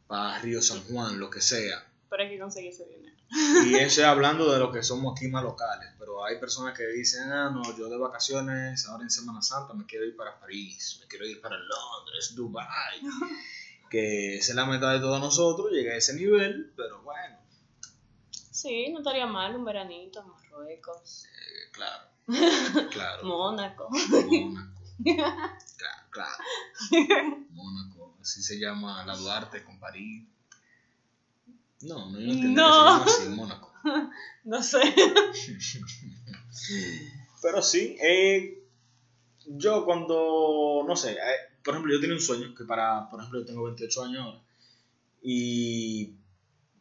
para 0.08 0.38
Río 0.40 0.60
San 0.60 0.82
Juan, 0.84 1.18
lo 1.18 1.30
que 1.30 1.40
sea. 1.40 1.84
Pero 2.10 2.22
hay 2.24 2.28
que 2.30 2.38
conseguir 2.40 2.72
ese 2.72 2.86
dinero. 2.86 3.05
Y 3.30 3.74
eso 3.76 4.00
es 4.00 4.06
hablando 4.06 4.52
de 4.52 4.58
lo 4.58 4.70
que 4.70 4.82
somos 4.82 5.16
aquí 5.16 5.28
más 5.28 5.42
locales, 5.42 5.90
pero 5.98 6.24
hay 6.24 6.38
personas 6.38 6.76
que 6.76 6.86
dicen, 6.86 7.30
ah, 7.32 7.50
no, 7.50 7.76
yo 7.76 7.88
de 7.88 7.96
vacaciones, 7.96 8.86
ahora 8.86 9.04
en 9.04 9.10
Semana 9.10 9.42
Santa 9.42 9.74
me 9.74 9.86
quiero 9.86 10.04
ir 10.04 10.16
para 10.16 10.38
París, 10.38 10.98
me 11.00 11.06
quiero 11.06 11.26
ir 11.26 11.40
para 11.40 11.56
Londres, 11.56 12.34
Dubai, 12.34 13.00
que 13.90 14.36
esa 14.36 14.52
es 14.52 14.56
la 14.56 14.66
meta 14.66 14.92
de 14.92 15.00
todos 15.00 15.20
nosotros, 15.20 15.72
llegar 15.72 15.94
a 15.94 15.98
ese 15.98 16.14
nivel, 16.14 16.72
pero 16.76 17.02
bueno, 17.02 17.36
Sí, 18.56 18.88
no 18.90 19.00
estaría 19.00 19.26
mal 19.26 19.54
un 19.54 19.66
veranito 19.66 20.20
en 20.22 20.28
Marruecos, 20.28 21.26
eh, 21.26 21.70
claro, 21.72 22.08
claro, 22.90 23.22
Mónaco. 23.24 23.90
Mónaco, 23.90 24.80
claro, 25.76 26.08
claro, 26.10 27.36
Mónaco, 27.50 28.16
así 28.22 28.42
se 28.42 28.58
llama 28.58 29.04
la 29.04 29.14
Duarte 29.14 29.62
con 29.62 29.78
París. 29.78 30.26
No, 31.82 32.10
no, 32.10 32.18
yo 32.18 32.26
no 32.26 32.32
entiendo 32.32 32.62
No. 32.62 33.02
así, 33.04 33.28
Mónaco. 33.28 33.72
No 34.44 34.62
sé. 34.62 34.80
Pero 37.42 37.62
sí, 37.62 37.96
eh, 38.02 38.62
yo 39.46 39.84
cuando, 39.84 40.84
no 40.86 40.96
sé, 40.96 41.12
eh, 41.12 41.16
por 41.62 41.74
ejemplo, 41.74 41.92
yo 41.94 42.00
tenía 42.00 42.16
un 42.16 42.22
sueño 42.22 42.54
que 42.54 42.64
para, 42.64 43.08
por 43.08 43.20
ejemplo, 43.20 43.40
yo 43.40 43.46
tengo 43.46 43.64
28 43.64 44.04
años 44.04 44.24
ahora. 44.24 44.40
Y 45.22 46.14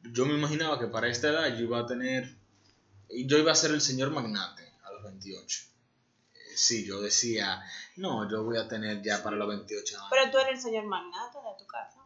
yo 0.03 0.25
me 0.25 0.35
imaginaba 0.35 0.79
que 0.79 0.87
para 0.87 1.07
esta 1.07 1.29
edad 1.29 1.55
yo 1.57 1.65
iba 1.65 1.79
a 1.79 1.85
tener, 1.85 2.35
yo 3.09 3.37
iba 3.37 3.51
a 3.51 3.55
ser 3.55 3.71
el 3.71 3.81
señor 3.81 4.11
magnate 4.11 4.63
a 4.83 4.91
los 4.91 5.03
28. 5.03 5.63
Eh, 6.33 6.37
sí, 6.55 6.85
yo 6.85 7.01
decía, 7.01 7.61
no, 7.97 8.29
yo 8.29 8.43
voy 8.43 8.57
a 8.57 8.67
tener 8.67 9.01
ya 9.03 9.21
para 9.23 9.35
los 9.35 9.47
28 9.47 9.97
años. 9.97 10.07
Pero 10.11 10.31
tú 10.31 10.37
eres 10.39 10.55
el 10.55 10.61
señor 10.61 10.85
magnate 10.85 11.37
de 11.39 11.57
tu 11.59 11.65
casa. 11.67 12.04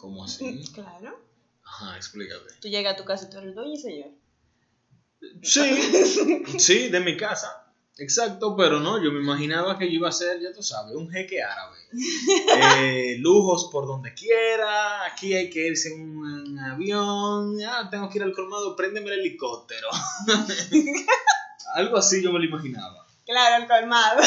¿Cómo 0.00 0.24
así? 0.24 0.64
Claro. 0.72 1.20
Ajá, 1.64 1.96
explícate. 1.96 2.54
Tú 2.60 2.68
llegas 2.68 2.94
a 2.94 2.96
tu 2.96 3.04
casa 3.04 3.26
y 3.26 3.30
tú 3.30 3.38
eres 3.38 3.50
el 3.50 3.54
dueño 3.54 3.74
y 3.74 3.76
señor. 3.76 4.10
Sí, 5.42 6.48
sí, 6.58 6.88
de 6.88 7.00
mi 7.00 7.16
casa. 7.16 7.66
Exacto, 7.98 8.56
pero 8.56 8.80
no, 8.80 9.02
yo 9.02 9.12
me 9.12 9.20
imaginaba 9.20 9.76
que 9.76 9.84
yo 9.86 9.92
iba 9.92 10.08
a 10.08 10.12
ser, 10.12 10.40
ya 10.40 10.52
tú 10.54 10.62
sabes, 10.62 10.96
un 10.96 11.10
jeque 11.10 11.42
árabe. 11.42 11.76
Eh, 12.56 13.16
lujos 13.20 13.68
por 13.70 13.86
donde 13.86 14.14
quiera, 14.14 15.04
aquí 15.04 15.34
hay 15.34 15.50
que 15.50 15.66
irse 15.66 15.92
en 15.92 16.16
un 16.16 16.58
avión, 16.58 17.58
ah, 17.62 17.88
tengo 17.90 18.08
que 18.08 18.16
ir 18.16 18.24
al 18.24 18.32
colmado, 18.32 18.74
préndeme 18.74 19.12
el 19.12 19.20
helicóptero. 19.20 19.88
Algo 21.74 21.98
así 21.98 22.22
yo 22.22 22.32
me 22.32 22.38
lo 22.38 22.46
imaginaba. 22.46 23.06
Claro, 23.26 23.62
el 23.62 23.68
colmado. 23.68 24.22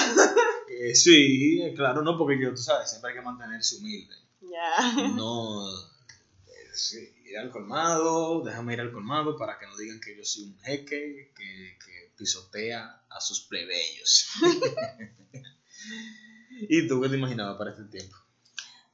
Eh, 0.70 0.94
sí, 0.94 1.60
eh, 1.64 1.74
claro, 1.74 2.04
no, 2.04 2.16
porque 2.16 2.40
yo, 2.40 2.52
tú 2.52 2.58
sabes, 2.58 2.92
siempre 2.92 3.10
hay 3.12 3.18
que 3.18 3.24
mantenerse 3.24 3.78
humilde. 3.78 4.16
Ya. 4.54 4.94
No, 5.16 5.68
eh, 5.72 6.76
sí, 6.76 6.98
ir 7.26 7.38
al 7.40 7.50
colmado, 7.50 8.44
déjame 8.44 8.74
ir 8.74 8.82
al 8.82 8.92
colmado 8.94 9.36
para 9.38 9.58
que 9.58 9.66
no 9.66 9.76
digan 9.78 10.00
que 10.00 10.16
yo 10.16 10.24
soy 10.24 10.44
un 10.44 10.60
jeque 10.60 11.32
que, 11.36 11.78
que 11.84 12.14
pisotea 12.18 13.02
a 13.10 13.20
sus 13.20 13.42
plebeyos. 13.42 14.28
¿Y 16.70 16.88
tú 16.88 17.02
qué 17.02 17.10
te 17.10 17.16
imaginabas 17.16 17.58
para 17.58 17.72
este 17.72 17.86
tiempo? 17.86 18.16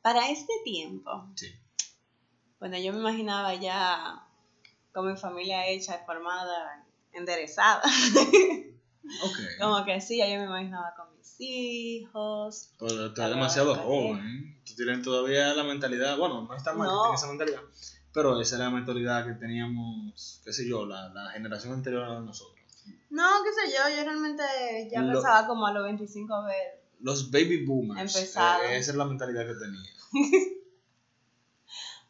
Para 0.02 0.30
este 0.30 0.54
tiempo, 0.64 1.28
Sí. 1.36 1.54
bueno, 2.60 2.78
yo 2.78 2.94
me 2.94 3.00
imaginaba 3.00 3.54
ya 3.56 4.26
con 4.94 5.12
mi 5.12 5.18
familia 5.18 5.68
hecha, 5.68 6.04
formada, 6.06 6.86
enderezada. 7.12 7.82
Ok. 9.24 9.38
Como 9.60 9.86
que 9.86 10.00
sí, 10.02 10.18
ya 10.18 10.28
yo 10.28 10.38
me 10.40 10.46
imaginaba 10.46 10.94
con 10.96 11.08
mis 11.18 11.36
hijos. 11.40 12.70
Pero 12.80 13.08
estás 13.08 13.30
demasiado 13.30 13.76
joven. 13.76 14.62
Tú 14.66 14.76
tienes 14.76 15.02
todavía 15.02 15.54
la 15.54 15.64
mentalidad, 15.64 16.18
bueno, 16.18 16.44
no 16.44 16.56
está 16.56 16.74
mal 16.74 16.88
No. 16.88 17.02
que 17.02 17.08
tengas 17.08 17.22
esa 17.22 17.30
mentalidad, 17.30 17.62
pero 18.14 18.40
esa 18.42 18.56
era 18.58 18.66
la 18.66 18.72
mentalidad 18.72 19.26
que 19.26 19.34
teníamos, 19.34 20.42
qué 20.46 20.54
sé 20.54 20.68
yo, 20.68 20.86
la, 20.86 21.10
la 21.10 21.32
generación 21.32 21.74
anterior 21.74 22.04
a 22.04 22.20
nosotros. 22.20 22.60
No, 23.10 23.28
qué 23.44 23.52
sé 23.54 23.76
yo, 23.76 23.96
yo 23.96 24.04
realmente 24.04 24.44
ya 24.92 25.02
Lo- 25.02 25.14
pensaba 25.14 25.48
como 25.48 25.66
a 25.66 25.74
los 25.74 25.84
25 25.84 26.34
a 26.34 26.46
ver. 26.48 26.80
Los 27.02 27.32
baby 27.32 27.66
boomers. 27.66 28.16
Empezaron. 28.16 28.66
eh, 28.68 28.78
esa 28.78 28.92
es 28.92 28.98
la 28.98 29.06
mentalidad 29.06 29.46
que 29.48 29.54
tenía. 29.56 29.82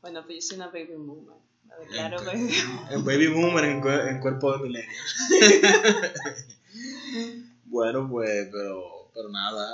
Bueno, 0.01 0.23
pues 0.25 0.35
yo 0.35 0.41
soy 0.41 0.55
una 0.57 0.67
baby 0.67 0.93
boomer. 0.95 1.35
En- 1.91 2.25
baby 2.25 2.53
En 2.91 3.03
baby 3.05 3.27
boomer 3.27 3.65
en, 3.65 3.85
en 3.85 4.19
cuerpo 4.21 4.53
de 4.53 4.59
milenio. 4.63 4.89
bueno, 7.79 8.09
pues, 8.09 8.49
pero, 8.51 9.09
pero 9.13 9.29
nada. 9.29 9.65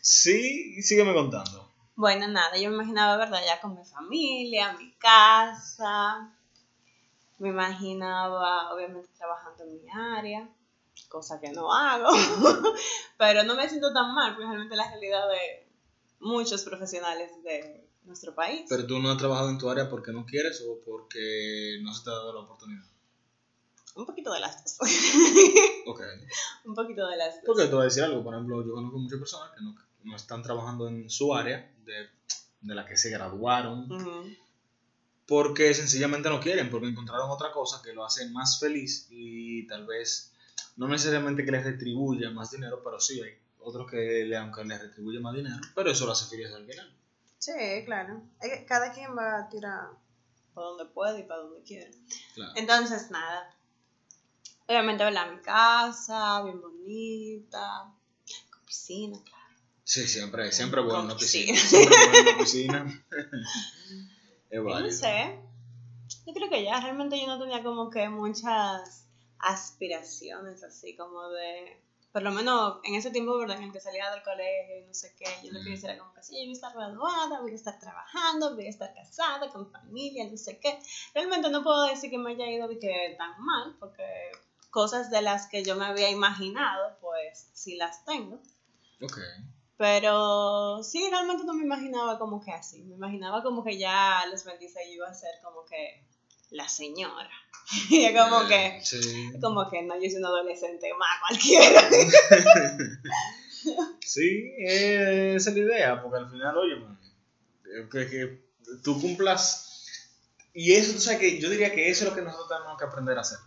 Sí, 0.00 0.82
sígueme 0.82 1.14
contando. 1.14 1.70
Bueno, 1.94 2.26
nada, 2.26 2.56
yo 2.58 2.68
me 2.70 2.76
imaginaba, 2.76 3.16
¿verdad? 3.16 3.40
Ya 3.46 3.60
con 3.60 3.76
mi 3.76 3.84
familia, 3.84 4.72
mi 4.72 4.92
casa. 4.94 6.32
Me 7.38 7.50
imaginaba, 7.50 8.74
obviamente, 8.74 9.08
trabajando 9.16 9.62
en 9.64 9.74
mi 9.76 9.90
área, 9.92 10.48
cosa 11.08 11.40
que 11.40 11.52
no 11.52 11.72
hago. 11.72 12.08
Pero 13.18 13.44
no 13.44 13.54
me 13.54 13.68
siento 13.68 13.92
tan 13.92 14.12
mal, 14.12 14.34
porque 14.34 14.48
realmente 14.48 14.74
la 14.74 14.90
realidad 14.90 15.28
de 15.28 15.68
muchos 16.18 16.64
profesionales 16.64 17.30
de 17.44 17.88
nuestro 18.02 18.34
país. 18.34 18.66
Pero 18.68 18.86
tú 18.86 18.98
no 18.98 19.12
has 19.12 19.18
trabajado 19.18 19.50
en 19.50 19.58
tu 19.58 19.70
área 19.70 19.88
porque 19.88 20.12
no 20.12 20.26
quieres 20.26 20.64
o 20.68 20.80
porque 20.84 21.78
no 21.82 21.94
se 21.94 22.02
te 22.02 22.10
ha 22.10 22.14
dado 22.14 22.34
la 22.34 22.40
oportunidad. 22.40 22.93
Un 23.94 24.06
poquito 24.06 24.32
de 24.32 24.40
las 24.40 24.62
dos. 24.62 24.78
Ok. 25.86 26.00
Un 26.64 26.74
poquito 26.74 27.06
de 27.06 27.16
las 27.16 27.34
dos. 27.36 27.44
Porque 27.46 27.64
te 27.66 27.74
voy 27.74 27.82
a 27.82 27.84
decir 27.84 28.02
algo, 28.02 28.24
por 28.24 28.34
ejemplo, 28.34 28.64
yo 28.64 28.74
conozco 28.74 28.98
muchas 28.98 29.18
personas 29.18 29.50
que 29.52 29.62
no, 29.62 29.76
no 30.04 30.16
están 30.16 30.42
trabajando 30.42 30.88
en 30.88 31.10
su 31.10 31.34
área, 31.34 31.70
de, 31.84 32.08
de 32.62 32.74
la 32.74 32.86
que 32.86 32.96
se 32.96 33.10
graduaron, 33.10 33.86
porque 35.26 35.74
sencillamente 35.74 36.28
no 36.28 36.40
quieren, 36.40 36.70
porque 36.70 36.88
encontraron 36.88 37.30
otra 37.30 37.52
cosa 37.52 37.82
que 37.82 37.92
lo 37.92 38.04
hace 38.04 38.28
más 38.30 38.58
feliz 38.58 39.06
y 39.10 39.66
tal 39.66 39.86
vez 39.86 40.32
no 40.76 40.88
necesariamente 40.88 41.44
que 41.44 41.52
les 41.52 41.64
retribuya 41.64 42.30
más 42.30 42.50
dinero, 42.50 42.80
pero 42.82 42.98
sí 42.98 43.20
hay 43.20 43.38
otros 43.60 43.90
que 43.90 44.24
le, 44.24 44.36
aunque 44.36 44.64
les 44.64 44.80
retribuye 44.80 45.20
más 45.20 45.34
dinero, 45.34 45.56
pero 45.74 45.90
eso 45.90 46.06
lo 46.06 46.12
hace 46.12 46.26
feliz 46.26 46.52
al 46.52 46.66
final. 46.66 46.90
Sí, 47.38 47.52
claro. 47.84 48.22
Cada 48.66 48.92
quien 48.92 49.16
va 49.16 49.40
a 49.40 49.48
tirar 49.48 49.88
para 50.54 50.68
donde 50.68 50.86
puede 50.86 51.20
y 51.20 51.22
para 51.24 51.40
donde 51.42 51.62
quiere. 51.62 51.90
Claro. 52.34 52.52
Entonces, 52.56 53.10
nada. 53.10 53.54
Obviamente, 54.66 55.04
¿verdad? 55.04 55.30
Mi 55.30 55.40
casa, 55.42 56.42
bien 56.42 56.60
bonita, 56.60 57.92
con 58.50 58.64
piscina, 58.66 59.18
claro. 59.24 59.44
Sí, 59.84 60.08
siempre, 60.08 60.50
siempre 60.52 60.80
bueno 60.80 60.98
Con 61.00 61.04
una 61.06 61.16
piscina. 61.16 61.58
Siempre 61.58 61.94
bueno 62.06 62.30
una 62.30 62.38
piscina. 62.38 63.04
es 64.50 64.62
No 64.62 64.90
sé. 64.90 65.40
Yo 66.26 66.32
creo 66.32 66.48
que 66.48 66.64
ya 66.64 66.80
realmente 66.80 67.20
yo 67.20 67.26
no 67.26 67.38
tenía 67.38 67.62
como 67.62 67.90
que 67.90 68.08
muchas 68.08 69.06
aspiraciones 69.38 70.62
así 70.64 70.96
como 70.96 71.28
de 71.28 71.80
por 72.12 72.22
lo 72.22 72.30
menos 72.30 72.78
en 72.84 72.94
ese 72.94 73.10
tiempo 73.10 73.36
verdad 73.36 73.56
en 73.58 73.64
el 73.64 73.72
que 73.72 73.80
salía 73.80 74.08
del 74.10 74.22
colegio 74.22 74.78
y 74.78 74.86
no 74.86 74.94
sé 74.94 75.12
qué 75.18 75.26
yo 75.42 75.52
lo 75.52 75.58
que 75.62 75.70
Mm. 75.70 75.72
decía 75.72 75.90
era 75.90 75.98
como 75.98 76.14
que 76.14 76.22
sí 76.22 76.34
yo 76.36 76.42
voy 76.44 76.50
a 76.50 76.52
estar 76.52 76.72
graduada 76.72 77.40
voy 77.40 77.52
a 77.52 77.54
estar 77.56 77.78
trabajando 77.78 78.54
voy 78.54 78.66
a 78.66 78.70
estar 78.70 78.94
casada 78.94 79.50
con 79.50 79.70
familia 79.70 80.24
no 80.30 80.36
sé 80.36 80.58
qué 80.60 80.78
realmente 81.12 81.50
no 81.50 81.62
puedo 81.64 81.84
decir 81.88 82.08
que 82.10 82.16
me 82.18 82.30
haya 82.30 82.48
ido 82.48 82.68
de 82.68 82.78
que 82.78 83.16
tan 83.18 83.32
mal 83.44 83.76
porque 83.80 84.04
cosas 84.74 85.08
de 85.10 85.22
las 85.22 85.46
que 85.46 85.62
yo 85.62 85.76
me 85.76 85.86
había 85.86 86.10
imaginado 86.10 86.98
pues 87.00 87.48
sí 87.54 87.76
las 87.76 88.04
tengo 88.04 88.42
Ok. 89.00 89.18
pero 89.76 90.82
sí, 90.82 91.06
realmente 91.10 91.44
no 91.44 91.54
me 91.54 91.64
imaginaba 91.64 92.18
como 92.18 92.44
que 92.44 92.50
así. 92.52 92.82
Me 92.82 92.94
imaginaba 92.96 93.42
como 93.42 93.62
que 93.64 93.78
ya 93.78 94.20
a 94.20 94.26
los 94.26 94.44
26 94.44 94.88
yo 94.88 94.94
iba 94.94 95.08
a 95.08 95.14
ser 95.14 95.30
como 95.44 95.64
que 95.64 96.04
la 96.50 96.68
señora. 96.68 97.30
Y 97.90 98.04
es 98.04 98.20
como 98.20 98.46
que, 98.48 98.80
Sí. 98.82 99.32
como 99.40 99.68
que 99.70 99.82
no, 99.82 99.94
yo 99.94 100.08
soy 100.10 100.18
un 100.18 100.26
adolescente 100.26 100.90
más 100.94 101.20
cualquiera. 101.20 101.82
Sí, 104.00 104.52
eh, 104.68 105.34
esa 105.36 105.50
es 105.50 105.56
la 105.56 105.62
idea, 105.62 106.02
porque 106.02 106.18
al 106.18 106.30
final, 106.30 106.56
oye, 106.58 106.76
man, 106.76 106.98
eh, 107.64 107.88
que, 107.90 108.08
que 108.10 108.44
tú 108.82 109.00
cumplas. 109.00 109.86
Y 110.52 110.74
eso, 110.74 110.92
tú 110.92 111.00
sabes 111.00 111.18
que 111.20 111.40
yo 111.40 111.48
diría 111.50 111.72
que 111.74 111.88
eso 111.90 112.04
es 112.04 112.10
lo 112.10 112.16
que 112.16 112.22
nosotros 112.22 112.48
tenemos 112.48 112.78
que 112.78 112.84
aprender 112.84 113.16
a 113.18 113.22
hacer. 113.22 113.38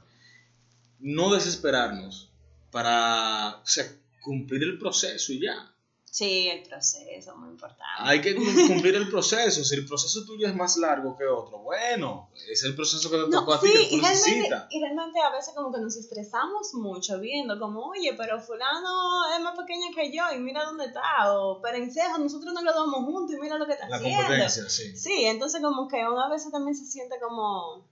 No 0.99 1.33
desesperarnos 1.33 2.31
para 2.71 3.57
o 3.63 3.65
sea, 3.67 3.85
cumplir 4.21 4.63
el 4.63 4.77
proceso 4.77 5.31
y 5.33 5.41
ya. 5.41 5.73
Sí, 6.09 6.47
el 6.47 6.63
proceso, 6.63 7.35
muy 7.37 7.49
importante. 7.49 7.83
Hay 7.99 8.21
que 8.21 8.33
cumplir 8.33 8.95
el 8.95 9.07
proceso. 9.07 9.63
Si 9.63 9.75
el 9.75 9.85
proceso 9.85 10.25
tuyo 10.25 10.47
es 10.47 10.55
más 10.55 10.75
largo 10.77 11.15
que 11.15 11.25
otro, 11.25 11.59
bueno, 11.59 12.31
es 12.49 12.63
el 12.63 12.73
proceso 12.75 13.11
que 13.11 13.17
te 13.17 13.29
tocó 13.29 13.53
a 13.53 13.59
ti 13.59 13.67
que 13.71 13.77
tú 13.89 13.95
y 13.97 14.01
realmente, 14.01 14.55
y 14.71 14.81
realmente 14.81 15.19
a 15.19 15.29
veces 15.29 15.53
como 15.53 15.71
que 15.71 15.79
nos 15.79 15.95
estresamos 15.95 16.73
mucho 16.73 17.19
viendo 17.19 17.59
como, 17.59 17.81
oye, 17.89 18.15
pero 18.17 18.41
fulano 18.41 19.31
es 19.35 19.43
más 19.43 19.55
pequeño 19.59 19.87
que 19.93 20.11
yo 20.11 20.23
y 20.35 20.39
mira 20.39 20.63
dónde 20.65 20.85
está, 20.85 21.31
o 21.39 21.61
perencejo, 21.61 22.17
nosotros 22.17 22.51
no 22.51 22.63
lo 22.63 22.73
damos 22.73 23.05
juntos 23.05 23.35
y 23.35 23.39
mira 23.39 23.57
lo 23.59 23.67
que 23.67 23.73
está 23.73 23.87
La 23.87 23.97
haciendo. 23.97 24.23
competencia, 24.23 24.69
sí. 24.69 24.97
Sí, 24.97 25.25
entonces 25.25 25.61
como 25.61 25.87
que 25.87 25.97
una 25.97 26.29
vez 26.29 26.49
también 26.49 26.75
se 26.75 26.85
siente 26.85 27.17
como, 27.21 27.85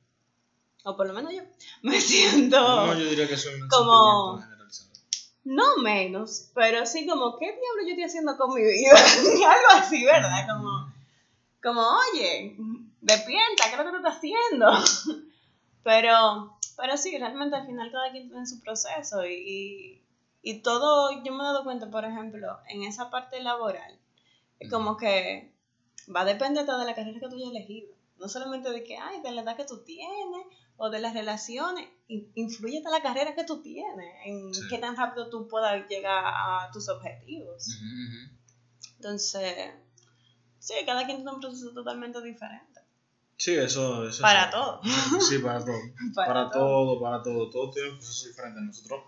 o 0.85 0.95
por 0.95 1.07
lo 1.07 1.13
menos 1.13 1.33
yo, 1.33 1.41
me 1.81 1.99
siento, 1.99 2.57
No, 2.59 2.87
no, 2.87 2.93
yo 2.99 3.05
diría 3.09 3.27
que 3.27 3.33
un 3.33 3.67
Como- 3.69 4.37
generalizado. 4.39 5.77
menos, 5.81 6.51
pero 6.53 6.85
sí 6.85 7.05
como, 7.07 7.37
¿qué 7.37 7.45
diablo 7.47 7.81
yo 7.83 7.89
estoy 7.89 8.03
haciendo 8.05 8.37
con 8.37 8.53
mi 8.53 8.61
vida? 8.63 8.93
Algo 9.25 9.67
así, 9.83 10.03
¿verdad? 10.05 10.47
Como, 10.47 10.93
como, 11.61 11.81
oye, 12.13 12.55
despierta, 13.01 13.63
¿qué 13.65 13.71
es 13.71 13.77
lo 13.77 13.83
que 13.85 13.89
tú 13.91 13.97
estás 13.97 14.17
haciendo? 14.17 15.25
pero, 15.83 16.57
pero 16.77 16.97
sí, 16.97 17.17
realmente 17.17 17.55
al 17.55 17.65
final 17.65 17.91
cada 17.91 18.11
quien 18.11 18.29
tiene 18.29 18.45
su 18.45 18.59
proceso 18.61 19.25
y, 19.25 19.33
y, 19.33 20.01
y 20.43 20.61
todo, 20.61 21.23
yo 21.23 21.31
me 21.33 21.39
he 21.43 21.47
dado 21.47 21.63
cuenta, 21.63 21.89
por 21.89 22.05
ejemplo, 22.05 22.57
en 22.69 22.83
esa 22.83 23.09
parte 23.09 23.41
laboral, 23.41 23.99
es 24.59 24.69
como 24.71 24.97
que 24.97 25.51
va 26.15 26.21
a 26.21 26.25
depender 26.25 26.65
de 26.65 26.85
la 26.85 26.95
carrera 26.95 27.19
que 27.19 27.27
tú 27.27 27.35
hayas 27.35 27.49
elegido. 27.49 27.93
No 28.17 28.29
solamente 28.29 28.69
de 28.71 28.83
que, 28.83 28.95
ay, 28.97 29.21
de 29.21 29.31
la 29.31 29.41
edad 29.41 29.57
que 29.57 29.65
tú 29.65 29.83
tienes 29.83 30.45
o 30.77 30.89
de 30.89 30.99
las 30.99 31.13
relaciones, 31.13 31.87
in- 32.07 32.31
influye 32.35 32.77
hasta 32.79 32.89
la 32.91 33.01
carrera 33.01 33.33
que 33.35 33.43
tú 33.45 33.61
tienes, 33.61 34.13
en 34.25 34.53
Sí. 34.53 34.61
qué 34.69 34.77
tan 34.77 34.95
rápido 34.95 35.29
tú 35.29 35.47
puedas 35.47 35.87
llegar 35.87 36.23
a 36.25 36.69
tus 36.71 36.89
objetivos. 36.89 37.79
Entonces, 38.97 39.73
sí, 40.59 40.73
cada 40.85 41.05
quien 41.05 41.17
tiene 41.17 41.31
un 41.31 41.39
proceso 41.39 41.71
totalmente 41.73 42.21
diferente. 42.21 42.81
Sí, 43.37 43.53
eso, 43.53 44.07
eso 44.07 44.21
Para 44.21 44.45
sí. 44.45 44.51
todo. 44.51 44.81
Sí, 45.29 45.39
para 45.39 45.59
todo. 45.63 45.75
Para 46.15 46.27
Para, 46.33 46.49
todo. 46.49 46.61
todo. 46.95 47.01
para 47.01 47.23
todo. 47.23 47.49
Todo 47.49 47.71
tiene 47.71 47.89
un 47.89 47.95
proceso 47.97 48.27
diferente. 48.27 48.61
Nosotros, 48.61 49.03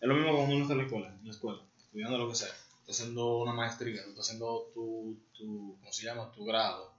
es 0.00 0.08
lo 0.08 0.14
mismo 0.14 0.34
cuando 0.36 0.54
uno 0.54 0.62
está 0.62 0.72
en 0.72 0.78
la 0.78 0.84
escuela, 0.84 1.08
en 1.08 1.24
la 1.24 1.30
escuela, 1.30 1.62
estudiando 1.78 2.18
lo 2.18 2.28
que 2.28 2.34
sea. 2.34 2.48
Está 2.48 2.92
haciendo 2.92 3.38
una 3.38 3.52
maestría, 3.52 4.02
tú 4.04 4.10
estás 4.10 4.26
haciendo 4.26 4.70
tu, 4.74 5.16
tu, 5.36 5.76
¿cómo 5.80 5.92
se 5.92 6.04
llama? 6.04 6.30
Tu 6.32 6.44
grado, 6.44 6.92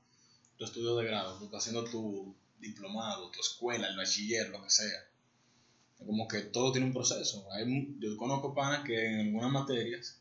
tu 0.58 0.66
estudio 0.66 0.96
de 0.98 1.06
grado, 1.06 1.38
tú 1.38 1.46
estás 1.46 1.62
haciendo 1.62 1.84
tu 1.84 2.36
diplomado, 2.60 3.30
tu 3.32 3.40
escuela, 3.42 3.88
el 3.88 3.98
bachiller, 3.98 4.50
lo 4.50 4.64
que 4.64 4.70
sea. 4.70 5.08
Como 6.06 6.28
que 6.28 6.42
todo 6.42 6.72
tiene 6.72 6.88
un 6.88 6.94
proceso. 6.94 7.48
Hay, 7.52 7.96
yo 8.00 8.16
conozco 8.18 8.54
panas 8.54 8.84
que 8.84 9.06
en 9.06 9.20
algunas 9.28 9.52
materias 9.52 10.20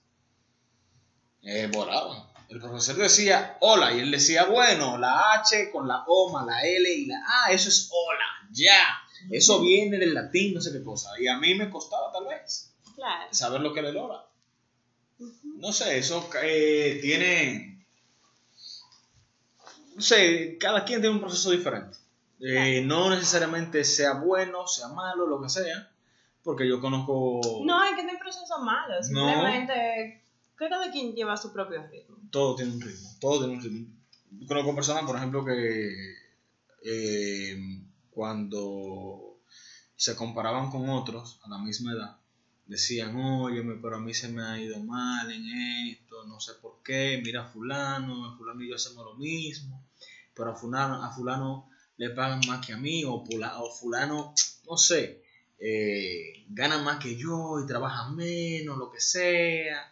eh, 1.43 1.69
borraban. 1.73 2.27
El 2.49 2.61
profesor 2.61 2.97
decía 2.97 3.57
hola 3.61 3.93
y 3.93 4.01
él 4.01 4.11
decía, 4.11 4.45
bueno, 4.45 4.99
la 4.99 5.33
H 5.33 5.71
con 5.73 5.89
la 5.89 6.05
O 6.07 6.31
más 6.33 6.47
la 6.47 6.63
L 6.63 6.93
y 6.93 7.07
la 7.07 7.23
A, 7.27 7.51
eso 7.53 7.69
es 7.69 7.89
hola, 7.91 8.49
ya. 8.53 9.01
Eso 9.31 9.61
viene 9.61 9.97
del 9.99 10.13
latín, 10.15 10.55
no 10.55 10.61
sé 10.61 10.71
qué 10.73 10.83
cosa. 10.85 11.11
Y 11.19 11.27
a 11.27 11.39
mí 11.39 11.55
me 11.55 11.71
costaba 11.71 12.13
tal 12.13 12.27
vez 12.27 12.71
Claro. 12.95 13.33
saber 13.33 13.61
lo 13.61 13.73
que 13.73 13.81
era 13.81 13.89
el 13.89 13.97
hola. 13.97 14.27
No 15.57 15.73
sé, 15.73 15.99
eso 15.99 16.29
eh, 16.43 16.99
tiene... 17.01 17.87
No 19.95 20.03
sé, 20.03 20.59
cada 20.59 20.85
quien 20.85 21.01
tiene 21.01 21.15
un 21.15 21.21
proceso 21.21 21.51
diferente. 21.51 21.97
Eh, 22.41 22.83
no 22.85 23.11
necesariamente 23.11 23.85
sea 23.85 24.15
bueno, 24.15 24.67
sea 24.67 24.89
malo, 24.89 25.27
lo 25.27 25.41
que 25.41 25.49
sea, 25.49 25.91
porque 26.43 26.69
yo 26.69 26.81
conozco... 26.81 27.41
No, 27.65 27.85
es 27.85 27.95
que 27.95 28.03
no 28.05 28.11
hay 28.11 28.19
proceso 28.19 28.59
malo, 28.61 28.95
No. 28.97 29.03
simplemente 29.03 30.23
que 30.59 30.69
cada 30.69 30.91
quien 30.91 31.15
lleva 31.15 31.37
su 31.37 31.53
propio 31.53 31.87
ritmo. 31.87 32.17
todo 32.31 32.55
tiene 32.57 32.73
un 32.73 32.81
ritmo, 32.81 33.09
todo 33.21 33.39
tiene 33.39 33.55
un 33.55 33.63
ritmo. 33.63 33.87
Yo 34.31 34.47
conozco 34.47 34.75
personas, 34.75 35.05
por 35.05 35.17
ejemplo, 35.17 35.45
que 35.45 35.91
eh, 36.85 37.57
cuando 38.11 39.39
se 39.97 40.17
comparaban 40.17 40.71
con 40.71 40.89
otros 40.91 41.41
a 41.45 41.49
la 41.49 41.59
misma 41.59 41.93
edad, 41.93 42.17
decían, 42.67 43.17
óyeme, 43.17 43.77
pero 43.81 43.97
a 43.97 44.01
mí 44.01 44.13
se 44.15 44.29
me 44.29 44.43
ha 44.43 44.59
ido 44.61 44.81
mal 44.81 45.31
en 45.31 45.45
esto, 45.91 46.25
no 46.27 46.41
sé 46.41 46.55
por 46.55 46.83
qué, 46.83 47.21
mira 47.25 47.43
a 47.43 47.47
fulano, 47.47 48.27
a 48.27 48.37
fulano 48.37 48.63
y 48.63 48.71
yo 48.71 48.77
hacemos 48.77 49.05
lo 49.05 49.15
mismo, 49.15 49.83
pero 50.35 50.51
a 50.53 50.55
fulano, 50.57 51.03
a 51.03 51.11
fulano 51.11 51.69
le 51.97 52.11
pagan 52.11 52.41
más 52.49 52.65
que 52.67 52.73
a 52.73 52.77
mí, 52.77 53.05
o, 53.05 53.23
pula- 53.25 53.61
o 53.61 53.71
fulano, 53.71 54.35
no 54.69 54.77
sé, 54.77 55.23
eh, 55.59 56.45
gana 56.49 56.79
más 56.79 56.99
que 57.03 57.17
yo 57.17 57.61
y 57.63 57.67
trabaja 57.67 58.11
menos, 58.11 58.77
lo 58.79 58.91
que 58.91 59.01
sea. 59.01 59.91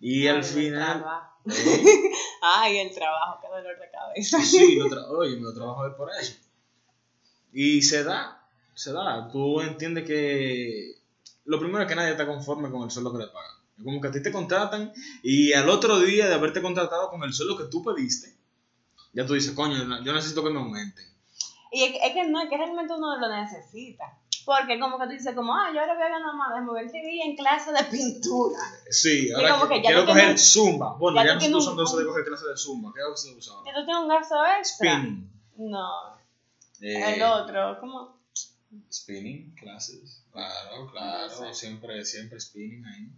Y 0.00 0.22
Ay, 0.22 0.28
al 0.28 0.44
final... 0.44 1.04
eh, 1.46 2.10
Ay, 2.42 2.78
el 2.78 2.94
trabajo, 2.94 3.38
qué 3.42 3.48
dolor 3.48 3.78
de 3.78 3.90
cabeza. 3.90 4.40
Sí, 4.42 4.76
lo 4.76 4.88
tra 4.90 5.02
oye, 5.10 5.36
me 5.36 5.42
lo 5.42 5.54
trabajo 5.54 5.86
es 5.86 5.94
por 5.94 6.10
eso. 6.18 6.34
Y 7.52 7.82
se 7.82 8.04
da, 8.04 8.46
se 8.74 8.92
da. 8.92 9.28
Tú 9.30 9.60
entiendes 9.60 10.06
que 10.06 10.94
lo 11.44 11.58
primero 11.58 11.82
es 11.82 11.88
que 11.88 11.96
nadie 11.96 12.12
está 12.12 12.26
conforme 12.26 12.70
con 12.70 12.82
el 12.82 12.90
sueldo 12.90 13.12
que 13.12 13.18
le 13.18 13.26
pagan. 13.26 13.56
Como 13.82 14.00
que 14.00 14.08
a 14.08 14.12
ti 14.12 14.22
te 14.22 14.30
contratan 14.32 14.92
y 15.22 15.52
al 15.54 15.68
otro 15.68 15.98
día 16.00 16.28
de 16.28 16.34
haberte 16.34 16.60
contratado 16.62 17.08
con 17.10 17.22
el 17.24 17.32
sueldo 17.32 17.56
que 17.56 17.64
tú 17.64 17.82
pediste, 17.82 18.34
ya 19.12 19.26
tú 19.26 19.34
dices, 19.34 19.52
coño, 19.52 19.76
yo 20.02 20.12
necesito 20.12 20.42
que 20.44 20.50
me 20.50 20.58
aumenten. 20.60 21.06
Y 21.72 21.84
es, 21.84 21.94
es 22.02 22.12
que 22.12 22.24
no, 22.28 22.40
es 22.42 22.48
que 22.50 22.56
realmente 22.56 22.92
uno 22.94 23.16
lo 23.18 23.28
necesita. 23.28 24.04
Porque 24.44 24.80
como 24.80 24.98
que 24.98 25.04
tú 25.06 25.10
dices, 25.12 25.34
como, 25.34 25.54
ah, 25.54 25.70
yo 25.72 25.80
ahora 25.80 25.94
voy 25.94 26.02
a 26.02 26.08
ganar 26.08 26.34
más 26.34 26.54
de 26.54 26.62
mover 26.62 26.90
TV 26.90 27.20
en 27.22 27.36
clase 27.36 27.72
de 27.72 27.84
pintura. 27.84 28.58
Sí, 28.90 29.30
ahora 29.32 29.50
como 29.52 29.68
que- 29.68 29.74
que 29.76 29.82
ya 29.82 29.88
quiero 29.90 30.06
coger 30.06 30.24
tienes- 30.24 30.52
Zumba. 30.52 30.96
Bueno, 30.98 31.22
ya 31.24 31.34
no 31.48 31.58
usando 31.58 31.82
un- 31.82 31.88
eso 31.88 31.96
de 31.98 32.06
coger 32.06 32.24
clase 32.24 32.46
de 32.48 32.56
Zumba. 32.56 32.92
¿Qué 32.94 33.00
es 33.00 33.06
lo 33.06 33.12
que 33.14 33.20
se 33.20 33.28
usa 33.36 33.40
Si 33.42 33.50
ahora? 33.50 33.72
tú 33.80 33.84
tienes 33.84 34.02
un 34.02 34.08
gasto 34.08 34.34
extra. 34.58 34.92
Spinning. 34.94 35.30
No, 35.56 35.88
Eh, 36.80 37.14
el 37.14 37.22
otro, 37.22 37.78
como, 37.80 38.18
Spinning, 38.90 39.54
clases. 39.54 40.22
Claro, 40.32 40.90
claro. 40.90 41.28
No 41.28 41.30
sé. 41.48 41.54
Siempre, 41.54 42.04
siempre 42.04 42.40
spinning 42.40 42.84
ahí. 42.86 43.10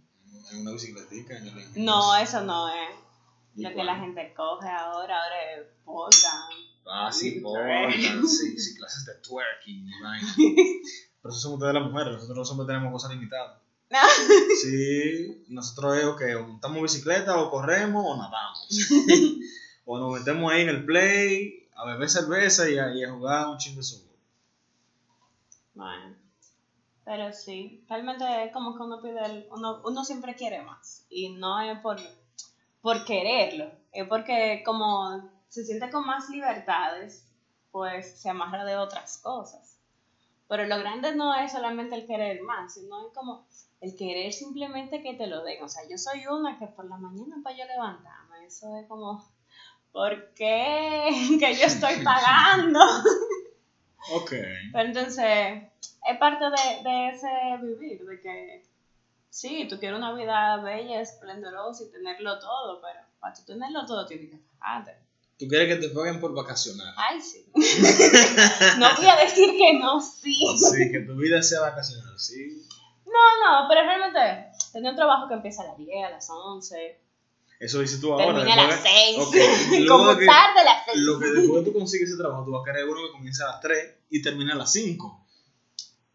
En 0.51 0.61
una 0.61 0.71
bicicletica. 0.71 1.37
en 1.37 1.47
el- 1.47 1.85
no, 1.85 2.15
eso 2.17 2.41
no 2.41 2.67
es. 2.69 2.92
¿Y 3.55 3.61
Lo 3.63 3.69
que 3.69 3.83
la 3.83 3.95
gente 3.97 4.33
coge 4.35 4.67
ahora, 4.67 5.23
ahora 5.23 5.51
es 5.53 5.67
polka. 5.85 6.49
Ah, 6.85 7.11
sí, 7.11 7.39
portan, 7.39 7.91
sí, 8.27 8.57
sí, 8.59 8.75
clases 8.77 9.05
de 9.05 9.13
twerking. 9.21 9.87
Pero 11.21 11.31
eso 11.31 11.39
somos 11.41 11.57
ustedes 11.59 11.73
las 11.75 11.83
mujeres, 11.83 12.13
nosotros 12.13 12.37
los 12.37 12.51
hombres 12.51 12.67
tenemos 12.67 12.91
cosas 12.91 13.11
limitadas. 13.11 13.59
Sí, 14.61 15.45
nosotros 15.49 15.97
es 15.97 16.05
o 16.05 16.15
que 16.15 16.35
o 16.35 16.47
montamos 16.47 16.81
bicicleta 16.81 17.39
o 17.39 17.49
corremos 17.51 18.03
o 18.05 18.17
nadamos. 18.17 18.67
o 19.85 19.99
nos 19.99 20.19
metemos 20.19 20.51
ahí 20.51 20.61
en 20.63 20.69
el 20.69 20.85
play 20.85 21.67
a 21.75 21.85
beber 21.85 22.09
cerveza 22.09 22.69
y 22.69 22.77
a, 22.77 22.91
y 22.93 23.03
a 23.03 23.11
jugar 23.11 23.47
un 23.47 23.57
chingo 23.57 23.77
de 23.77 23.83
softball. 23.83 24.17
Bueno, 25.75 26.15
pero 27.05 27.33
sí, 27.33 27.83
realmente 27.89 28.23
es 28.45 28.51
como 28.53 28.75
que 28.75 28.83
uno 28.83 29.01
pide, 29.01 29.25
el- 29.25 29.47
uno, 29.51 29.81
uno 29.85 30.03
siempre 30.03 30.35
quiere 30.35 30.61
más. 30.63 31.05
Y 31.09 31.29
no 31.29 31.59
es 31.61 31.79
por, 31.79 31.97
por 32.83 33.05
quererlo, 33.05 33.71
es 33.93 34.05
porque 34.09 34.61
como 34.65 35.31
se 35.47 35.63
siente 35.63 35.89
con 35.89 36.05
más 36.05 36.29
libertades, 36.29 37.25
pues 37.71 38.19
se 38.19 38.29
amarra 38.29 38.65
de 38.65 38.75
otras 38.75 39.19
cosas. 39.19 39.79
Pero 40.49 40.65
lo 40.65 40.77
grande 40.77 41.15
no 41.15 41.33
es 41.33 41.53
solamente 41.53 41.95
el 41.95 42.05
querer 42.05 42.41
más, 42.41 42.73
sino 42.73 43.07
es 43.07 43.13
como 43.13 43.47
el 43.79 43.95
querer 43.95 44.33
simplemente 44.33 45.01
que 45.01 45.13
te 45.13 45.27
lo 45.27 45.45
den. 45.45 45.63
O 45.63 45.69
sea, 45.69 45.83
yo 45.89 45.97
soy 45.97 46.27
una 46.27 46.59
que 46.59 46.67
por 46.67 46.83
la 46.89 46.97
mañana 46.97 47.37
para 47.41 47.57
yo 47.57 47.65
levantarme, 47.65 48.45
eso 48.45 48.77
es 48.77 48.85
como, 48.87 49.25
¿por 49.93 50.33
qué? 50.33 51.07
Que 51.39 51.55
yo 51.55 51.65
estoy 51.67 51.95
pagando. 52.03 52.81
Ok. 54.11 54.33
Pero 54.73 54.89
entonces, 54.89 55.63
es 56.09 56.17
parte 56.19 56.43
de, 56.43 56.83
de 56.83 57.09
ese 57.11 57.29
vivir, 57.61 58.05
de 58.05 58.19
que 58.19 58.72
sí, 59.33 59.67
tú 59.67 59.79
quieres 59.79 59.97
una 59.97 60.13
vida 60.13 60.57
bella, 60.57 61.01
esplendorosa 61.01 61.83
y 61.83 61.91
tenerlo 61.91 62.37
todo, 62.39 62.79
pero 62.81 62.99
para 63.19 63.33
tú 63.33 63.41
tenerlo 63.45 63.83
todo 63.85 64.05
tienes 64.05 64.29
que 64.29 64.37
pagarte. 64.59 64.95
¿Tú 65.39 65.47
quieres 65.47 65.67
que 65.67 65.87
te 65.87 65.93
paguen 65.93 66.19
por 66.21 66.33
vacacionar? 66.35 66.93
Ay, 66.95 67.19
sí. 67.19 67.43
no 68.77 68.95
voy 68.95 69.07
a 69.07 69.15
decir 69.17 69.49
que 69.57 69.73
no, 69.79 69.99
sí. 69.99 70.35
Sí, 70.57 70.91
que 70.91 70.99
tu 70.99 71.15
vida 71.15 71.41
sea 71.41 71.61
vacacional, 71.61 72.17
sí. 72.19 72.63
No, 73.05 73.61
no, 73.61 73.67
pero 73.67 73.81
realmente, 73.81 74.51
tener 74.71 74.91
un 74.91 74.95
trabajo 74.95 75.27
que 75.27 75.33
empieza 75.33 75.63
a 75.63 75.65
las 75.67 75.77
10, 75.77 76.05
a 76.05 76.09
las 76.11 76.29
11, 76.29 76.99
Eso 77.59 77.79
dices 77.79 77.99
tú 77.99 78.13
ahora. 78.13 78.25
termina 78.35 78.53
a 78.53 78.67
las 78.67 78.83
de- 78.83 78.89
6, 78.89 79.19
Ok, 79.19 79.35
luego 79.79 79.97
como 80.05 80.11
tarde 80.17 80.59
a 80.59 80.63
las 80.63 80.85
6. 80.85 80.97
Lo 80.99 81.19
que 81.19 81.25
después 81.31 81.63
tú 81.65 81.73
consigues 81.73 82.09
ese 82.09 82.17
trabajo, 82.19 82.45
tú 82.45 82.51
vas 82.51 82.61
a 82.61 82.65
querer 82.71 82.87
uno 82.87 83.01
que 83.07 83.11
comienza 83.13 83.45
a 83.45 83.53
las 83.53 83.61
3 83.61 83.95
y 84.11 84.21
termina 84.21 84.53
a 84.53 84.57
las 84.57 84.71
5. 84.71 85.22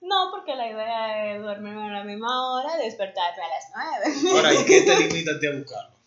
No, 0.08 0.30
porque 0.30 0.54
la 0.56 0.66
idea 0.70 1.34
es 1.36 1.42
dormirme 1.42 1.88
a 1.88 1.92
la 1.98 2.04
misma 2.04 2.52
hora 2.54 2.80
y 2.80 2.84
despertarme 2.86 3.42
a 3.42 3.48
las 3.48 4.14
9. 4.24 4.30
Ahora, 4.36 4.54
¿y 4.54 4.64
qué 4.64 4.80
te 4.86 4.96
limita 4.96 5.32
a 5.32 5.34
buscarlo? 5.58 5.98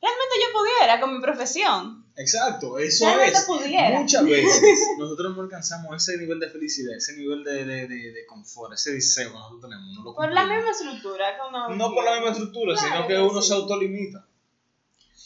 Realmente 0.00 0.34
yo 0.40 0.58
pudiera 0.58 1.00
con 1.00 1.14
mi 1.14 1.20
profesión. 1.20 2.02
Exacto, 2.16 2.78
eso 2.78 3.06
Realmente 3.06 3.38
es. 3.38 3.44
pudiera. 3.44 4.00
Muchas 4.00 4.24
veces 4.24 4.78
nosotros 4.98 5.36
no 5.36 5.42
alcanzamos 5.42 5.96
ese 5.96 6.18
nivel 6.18 6.40
de 6.40 6.50
felicidad, 6.50 6.94
ese 6.96 7.16
nivel 7.16 7.44
de, 7.44 7.64
de, 7.64 7.86
de, 7.86 8.12
de 8.12 8.26
confort, 8.26 8.72
ese 8.74 8.92
deseo 8.92 9.28
que 9.30 9.34
nosotros 9.38 9.60
tenemos. 9.62 9.86
No, 9.96 10.02
lo 10.04 10.14
Por 10.14 10.32
la 10.32 10.44
misma 10.44 10.70
estructura 10.70 11.36
que 11.36 11.40
uno. 11.48 11.68
no 11.70 11.94
por 11.94 12.04
la 12.04 12.14
misma 12.16 12.30
estructura, 12.32 12.74
Claro 12.74 12.88
sino 12.96 13.06
que 13.06 13.14
que 13.14 13.20
uno 13.20 13.40
sí. 13.42 13.48
se 13.48 13.54
autolimita. 13.54 14.26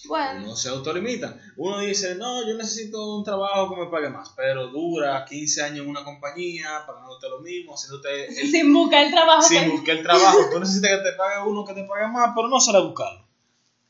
Bueno, 0.04 0.40
Uno 0.44 0.56
se 0.56 0.68
autolimita. 0.68 1.37
Uno 1.56 1.78
dice, 1.80 2.14
no, 2.14 2.46
yo 2.46 2.54
necesito 2.54 3.16
un 3.16 3.24
trabajo 3.24 3.74
que 3.74 3.80
me 3.80 3.87
pague 3.90 4.09
más, 4.09 4.30
pero 4.37 4.68
dura 4.68 5.24
15 5.24 5.62
años 5.62 5.80
en 5.85 5.88
una 5.90 6.04
compañía, 6.04 6.85
pagándote 6.87 7.28
lo 7.28 7.40
mismo, 7.40 7.74
haciéndote 7.74 8.26
el, 8.40 8.50
sin 8.50 8.72
buscar 8.72 9.04
el 9.04 9.11
trabajo. 9.12 9.42
sin 9.42 9.62
que- 9.64 9.68
buscar 9.70 9.96
el 9.96 10.02
trabajo. 10.02 10.38
Tú 10.52 10.61
necesitas 10.61 10.90
que 10.98 11.11
te 11.11 11.12
pague 11.16 11.48
uno 11.48 11.64
que 11.64 11.74
te 11.74 11.85
pague 11.85 12.06
más, 12.09 12.32
pero 12.37 12.48
no 12.48 12.61
sale 12.61 12.78
a 12.78 12.82
buscarlo. 12.82 13.24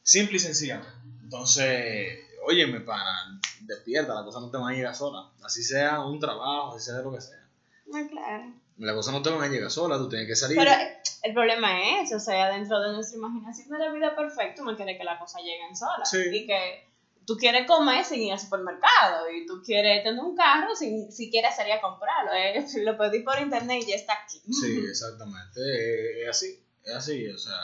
Simple 0.03 0.37
y 0.37 0.40
sencillamente. 0.40 0.90
Entonces, 1.25 2.19
óyeme, 2.45 2.81
pana, 2.81 3.40
despierta, 3.61 4.14
la 4.14 4.25
cosa 4.25 4.40
no 4.40 4.51
te 4.51 4.57
va 4.59 4.71
a 4.71 4.73
llegar 4.73 4.95
sola. 4.95 5.29
Así 5.45 5.62
sea 5.62 6.01
un 6.01 6.19
trabajo, 6.21 6.75
así 6.77 6.87
sea 6.87 7.01
lo 7.03 7.12
que 7.12 7.21
sea. 7.21 7.45
No, 7.87 8.09
claro. 8.09 8.45
La 8.79 8.95
cosa 8.95 9.11
no 9.12 9.23
te 9.23 9.31
va 9.31 9.45
a 9.45 9.49
llegar 9.49 9.71
sola, 9.71 9.97
tú 9.99 10.09
tienes 10.09 10.29
que 10.29 10.37
salir. 10.37 10.57
Pero 10.57 10.71
el 11.27 11.35
problema 11.35 12.01
es, 12.01 12.12
o 12.15 12.21
sea, 12.21 12.51
dentro 12.51 12.81
de 12.81 12.93
nuestra 12.93 13.19
imaginación 13.19 13.69
de 13.69 13.79
la 13.79 13.91
vida 13.93 14.15
perfecta, 14.17 14.62
uno 14.62 14.77
quiere 14.77 14.97
que 14.97 15.05
las 15.05 15.19
cosas 15.21 15.43
lleguen 15.43 15.77
solas. 15.77 16.09
Sí. 16.09 16.19
Y 16.33 16.47
que 16.47 16.87
tú 17.27 17.37
quieres 17.37 17.67
comer 17.67 18.05
sin 18.05 18.23
ir 18.23 18.33
al 18.33 18.39
supermercado. 18.41 19.31
Y 19.31 19.47
tú 19.47 19.61
quieres 19.65 20.03
tener 20.05 20.23
un 20.23 20.37
carro 20.37 20.75
sin 20.75 21.11
siquiera 21.12 21.51
salir 21.53 21.73
a 21.75 21.81
comprarlo. 21.81 22.33
eh, 22.33 22.65
Lo 22.85 22.97
pedí 22.97 23.21
por 23.23 23.39
internet 23.41 23.83
y 23.83 23.91
ya 23.91 23.97
está 23.97 24.15
aquí. 24.25 24.41
Sí, 24.53 24.85
exactamente. 24.89 25.61
Es, 25.61 26.23
es 26.23 26.29
así, 26.31 26.65
es 26.85 26.95
así. 26.95 27.29
O 27.29 27.39
sea, 27.39 27.59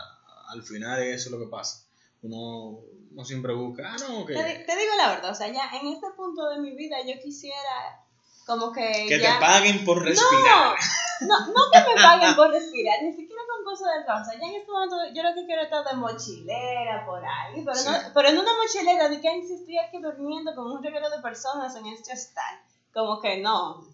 al 0.48 0.62
final 0.62 1.02
eso 1.02 1.28
es 1.28 1.30
lo 1.32 1.38
que 1.38 1.50
pasa. 1.50 1.84
Uno, 2.22 2.80
uno 3.12 3.24
siempre 3.24 3.52
busca, 3.52 3.82
ah, 3.92 3.96
no, 4.08 4.24
que, 4.24 4.34
Te, 4.34 4.44
di- 4.44 4.64
te 4.66 4.76
digo 4.76 4.92
la 4.96 5.08
verdad, 5.14 5.30
o 5.32 5.34
sea, 5.34 5.48
ya 5.48 5.68
en 5.80 5.88
este 5.88 6.06
punto 6.16 6.48
de 6.50 6.60
mi 6.60 6.74
vida 6.76 6.96
yo 7.04 7.20
quisiera 7.20 7.98
como 8.46 8.72
que 8.72 9.06
que 9.08 9.18
ya... 9.18 9.34
te 9.34 9.40
paguen 9.40 9.84
por 9.84 10.04
respirar. 10.04 10.76
No, 11.22 11.46
no 11.48 11.62
que 11.72 11.78
me 11.94 12.00
paguen 12.00 12.34
por 12.36 12.50
respirar, 12.50 13.02
ni 13.02 13.12
siquiera 13.12 13.31
con 13.64 13.72
cosas 13.74 13.88
de 13.98 14.04
sea, 14.04 14.40
ya 14.40 14.46
en 14.46 14.60
este 14.60 14.70
momento 14.70 14.96
yo 15.14 15.22
lo 15.22 15.34
que 15.34 15.46
quiero 15.46 15.62
es 15.62 15.66
estar 15.66 15.84
de 15.84 15.96
mochilera 15.96 17.04
por 17.06 17.22
ahí, 17.24 17.62
pero, 17.64 17.74
Sí. 17.76 17.88
no, 17.88 17.96
pero 18.14 18.28
en 18.28 18.38
una 18.38 18.50
mochilera 18.54 19.08
de 19.08 19.20
que 19.20 19.28
"Ay, 19.28 19.42
si 19.46 19.54
estoy 19.54 19.78
aquí 19.78 19.98
durmiendo 20.00 20.54
con 20.54 20.70
un 20.70 20.82
regalo 20.82 21.10
de 21.10 21.20
personas 21.22 21.74
en 21.76 21.86
este 21.86 22.12
hostal. 22.12 22.58
Como 22.92 23.20
que 23.20 23.38
no. 23.40 23.86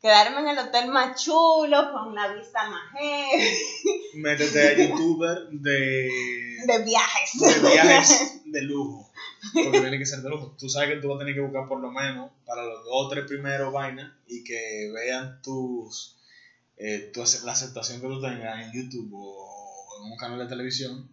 Quedarme 0.00 0.40
en 0.40 0.48
el 0.48 0.58
hotel 0.58 0.88
más 0.88 1.22
chulo, 1.22 1.90
con 1.92 2.14
la 2.14 2.28
vista 2.34 2.68
más 2.68 2.92
heavy, 2.92 3.42
Métete 4.16 4.60
a 4.68 4.88
youtuber 4.88 5.48
de, 5.50 6.10
de 6.66 6.78
viajes. 6.84 7.40
de 7.40 7.70
viajes 7.70 8.42
de 8.44 8.62
lujo. 8.62 9.08
Porque 9.54 9.80
tiene 9.80 9.98
que 9.98 10.04
ser 10.04 10.20
de 10.20 10.28
lujo. 10.28 10.54
Tú 10.58 10.68
sabes 10.68 10.90
que 10.90 10.96
tú 11.00 11.08
vas 11.08 11.16
a 11.16 11.18
tener 11.20 11.34
que 11.34 11.40
buscar 11.40 11.66
por 11.68 11.80
lo 11.80 11.90
menos 11.90 12.30
para 12.44 12.64
los 12.64 12.84
dos 12.84 12.92
o 12.92 13.08
tres 13.08 13.24
primeros 13.26 13.72
vainas 13.72 14.12
y 14.26 14.44
que 14.44 14.90
vean 14.94 15.40
tus 15.42 16.13
eh, 16.76 17.12
ace- 17.22 17.44
la 17.44 17.52
aceptación 17.52 18.00
que 18.00 18.06
tú 18.08 18.20
tengas 18.20 18.66
en 18.66 18.72
YouTube 18.72 19.10
o 19.14 20.04
en 20.04 20.12
un 20.12 20.16
canal 20.18 20.38
de 20.38 20.46
televisión. 20.46 21.08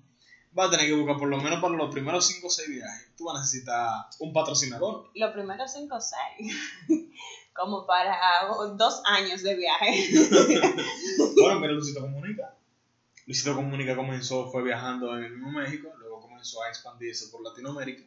Vas 0.53 0.67
a 0.67 0.71
tener 0.71 0.87
que 0.87 0.93
buscar 0.93 1.17
por 1.17 1.29
lo 1.29 1.37
menos 1.37 1.61
para 1.61 1.75
los 1.75 1.89
primeros 1.93 2.27
5 2.27 2.47
o 2.47 2.49
6 2.49 2.67
viajes. 2.69 3.07
Tú 3.15 3.25
vas 3.25 3.37
a 3.37 3.39
necesitar 3.41 3.89
un 4.19 4.33
patrocinador. 4.33 5.09
Los 5.15 5.31
primeros 5.31 5.71
cinco 5.71 5.95
o 5.95 6.01
seis. 6.01 6.53
Como 7.53 7.85
para 7.85 8.17
dos 8.77 9.01
años 9.05 9.43
de 9.43 9.55
viaje. 9.55 10.09
Bueno, 11.41 11.59
mira, 11.61 11.73
Luisito 11.73 12.01
Comunica. 12.01 12.55
Luisito 13.25 13.55
Comunica 13.55 13.95
comenzó, 13.95 14.51
fue 14.51 14.63
viajando 14.63 15.17
en 15.17 15.23
el 15.25 15.31
mismo 15.31 15.51
México, 15.51 15.89
luego 15.99 16.21
comenzó 16.21 16.61
a 16.63 16.69
expandirse 16.69 17.27
por 17.27 17.41
Latinoamérica 17.43 18.03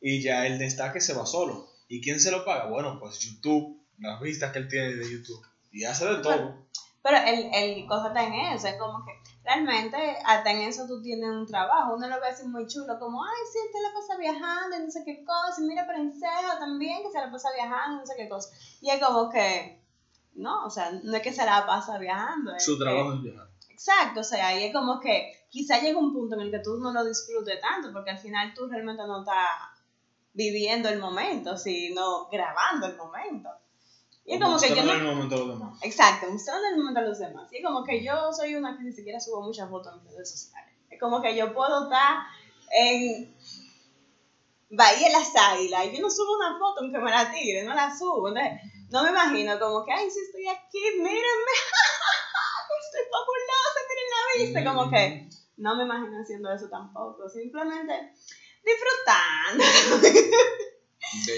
y 0.00 0.22
ya 0.22 0.46
el 0.46 0.58
destaque 0.58 1.00
se 1.00 1.12
va 1.14 1.26
solo. 1.26 1.68
¿Y 1.88 2.00
quién 2.00 2.20
se 2.20 2.30
lo 2.30 2.44
paga? 2.44 2.66
Bueno, 2.66 2.98
pues 3.00 3.18
YouTube, 3.20 3.80
las 3.98 4.20
vistas 4.20 4.52
que 4.52 4.58
él 4.58 4.68
tiene 4.68 4.94
de 4.96 5.10
YouTube. 5.10 5.44
Y 5.70 5.84
hace 5.84 6.06
de 6.06 6.16
todo. 6.22 6.66
Pero 7.02 7.16
el, 7.26 7.50
el 7.54 7.86
cosa 7.86 8.08
está 8.08 8.24
en 8.24 8.34
eso, 8.34 8.66
es 8.66 8.76
como 8.76 9.04
que 9.04 9.12
realmente 9.44 9.96
hasta 10.24 10.50
en 10.50 10.60
eso 10.62 10.86
tú 10.86 11.00
tienes 11.00 11.28
un 11.30 11.46
trabajo. 11.46 11.94
Uno 11.94 12.06
lo 12.08 12.20
ve 12.20 12.28
así 12.28 12.46
muy 12.46 12.66
chulo, 12.66 12.98
como, 12.98 13.24
ay, 13.24 13.30
sí, 13.50 13.58
usted 13.66 13.78
la 13.82 13.94
pasa 13.94 14.18
viajando 14.18 14.76
y 14.76 14.80
no 14.84 14.90
sé 14.90 15.02
qué 15.04 15.24
cosa. 15.24 15.60
Y 15.60 15.64
mira 15.64 15.86
Prensejo 15.86 16.58
también, 16.58 17.02
que 17.02 17.10
se 17.10 17.18
la 17.18 17.30
pasa 17.30 17.48
viajando 17.54 17.96
y 17.96 18.00
no 18.00 18.06
sé 18.06 18.14
qué 18.16 18.28
cosa. 18.28 18.50
Y 18.80 18.90
es 18.90 19.02
como 19.02 19.30
que, 19.30 19.80
no, 20.34 20.66
o 20.66 20.70
sea, 20.70 20.90
no 21.02 21.16
es 21.16 21.22
que 21.22 21.32
se 21.32 21.44
la 21.46 21.64
pasa 21.66 21.98
viajando. 21.98 22.54
es 22.54 22.64
Su 22.64 22.76
que- 22.76 22.84
trabajo 22.84 23.14
es 23.14 23.22
viajar. 23.22 23.48
Exacto, 23.70 24.20
o 24.20 24.24
sea, 24.24 24.58
y 24.58 24.64
es 24.64 24.72
como 24.74 24.98
que 25.00 25.32
quizá 25.50 25.78
llega 25.78 25.98
un 26.00 26.12
punto 26.12 26.34
en 26.34 26.42
el 26.42 26.50
que 26.50 26.58
tú 26.58 26.78
no 26.78 26.92
lo 26.92 27.04
disfrutes 27.04 27.60
tanto, 27.60 27.92
porque 27.92 28.10
al 28.10 28.18
final 28.18 28.52
tú 28.52 28.66
realmente 28.68 29.06
no 29.06 29.20
estás 29.20 29.46
viviendo 30.32 30.88
el 30.88 30.98
momento, 30.98 31.56
sino 31.56 32.26
grabando 32.28 32.86
el 32.86 32.96
momento. 32.96 33.48
Y 34.28 34.34
es 34.34 34.40
como 34.42 34.58
que 34.58 34.68
yo 34.68 34.84
no... 34.84 34.92
el 34.92 35.04
momento 35.04 35.34
a 35.36 35.38
los 35.38 35.48
demás. 35.48 35.78
Exacto, 35.82 36.30
mostrando 36.30 36.68
el 36.68 36.76
momento 36.76 37.00
a 37.00 37.02
los 37.04 37.18
demás. 37.18 37.50
Y 37.50 37.56
es 37.56 37.64
como 37.64 37.82
que 37.82 38.04
yo 38.04 38.30
soy 38.30 38.54
una 38.56 38.76
que 38.76 38.84
ni 38.84 38.92
siquiera 38.92 39.18
subo 39.18 39.40
muchas 39.40 39.70
fotos 39.70 39.94
en 39.94 40.04
redes 40.04 40.30
sociales. 40.30 40.74
Es 40.90 41.00
como 41.00 41.22
que 41.22 41.34
yo 41.34 41.54
puedo 41.54 41.84
estar 41.84 42.18
en 42.70 43.34
Bahía 44.68 45.08
las 45.08 45.34
Águilas 45.34 45.86
y 45.86 45.96
yo 45.96 46.02
no 46.02 46.10
subo 46.10 46.36
una 46.36 46.58
foto 46.58 46.80
aunque 46.82 46.98
me 46.98 47.10
la 47.10 47.32
tire, 47.32 47.64
no 47.64 47.74
la 47.74 47.96
subo. 47.96 48.28
Entonces, 48.28 48.60
no 48.90 49.02
me 49.02 49.08
imagino 49.08 49.58
como 49.58 49.86
que, 49.86 49.92
ay, 49.92 50.10
si 50.10 50.20
estoy 50.20 50.46
aquí, 50.46 50.78
mírenme, 50.98 51.54
estoy 52.84 53.04
fabulosa, 53.10 53.80
miren 53.88 54.10
la 54.12 54.44
vista. 54.44 54.74
Como 54.74 54.90
que 54.90 55.28
no 55.56 55.74
me 55.74 55.84
imagino 55.84 56.20
haciendo 56.20 56.52
eso 56.52 56.68
tampoco, 56.68 57.26
simplemente 57.30 58.12
disfrutando. 58.62 59.64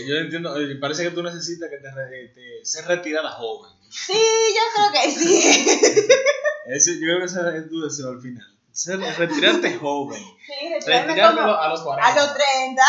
Yo 0.07 0.17
entiendo, 0.17 0.57
eh, 0.61 0.77
parece 0.77 1.05
que 1.05 1.11
tú 1.11 1.23
necesitas 1.23 1.69
que 1.71 1.77
te, 1.79 1.91
re- 1.91 2.29
te 2.35 2.65
ser 2.65 2.85
retirada 2.87 3.31
joven. 3.31 3.73
Sí, 3.91 4.13
yo 4.13 4.63
creo 4.75 4.93
que 4.93 5.11
sí. 5.11 5.67
Ese, 6.67 6.95
yo 6.95 7.01
creo 7.01 7.19
que 7.21 7.25
ese 7.25 7.41
es 7.59 7.69
tu 7.69 7.81
deseo 7.81 8.11
al 8.11 8.21
final. 8.21 8.47
Ser, 8.73 8.99
retirarte 9.01 9.75
joven. 9.75 10.23
Sí, 10.47 10.69
retirarme 10.73 11.09
Retirarte 11.09 11.41
a 11.41 11.69
los 11.69 11.81
a 11.81 11.85
40. 11.85 12.15
los 12.15 12.35
30. 12.35 12.83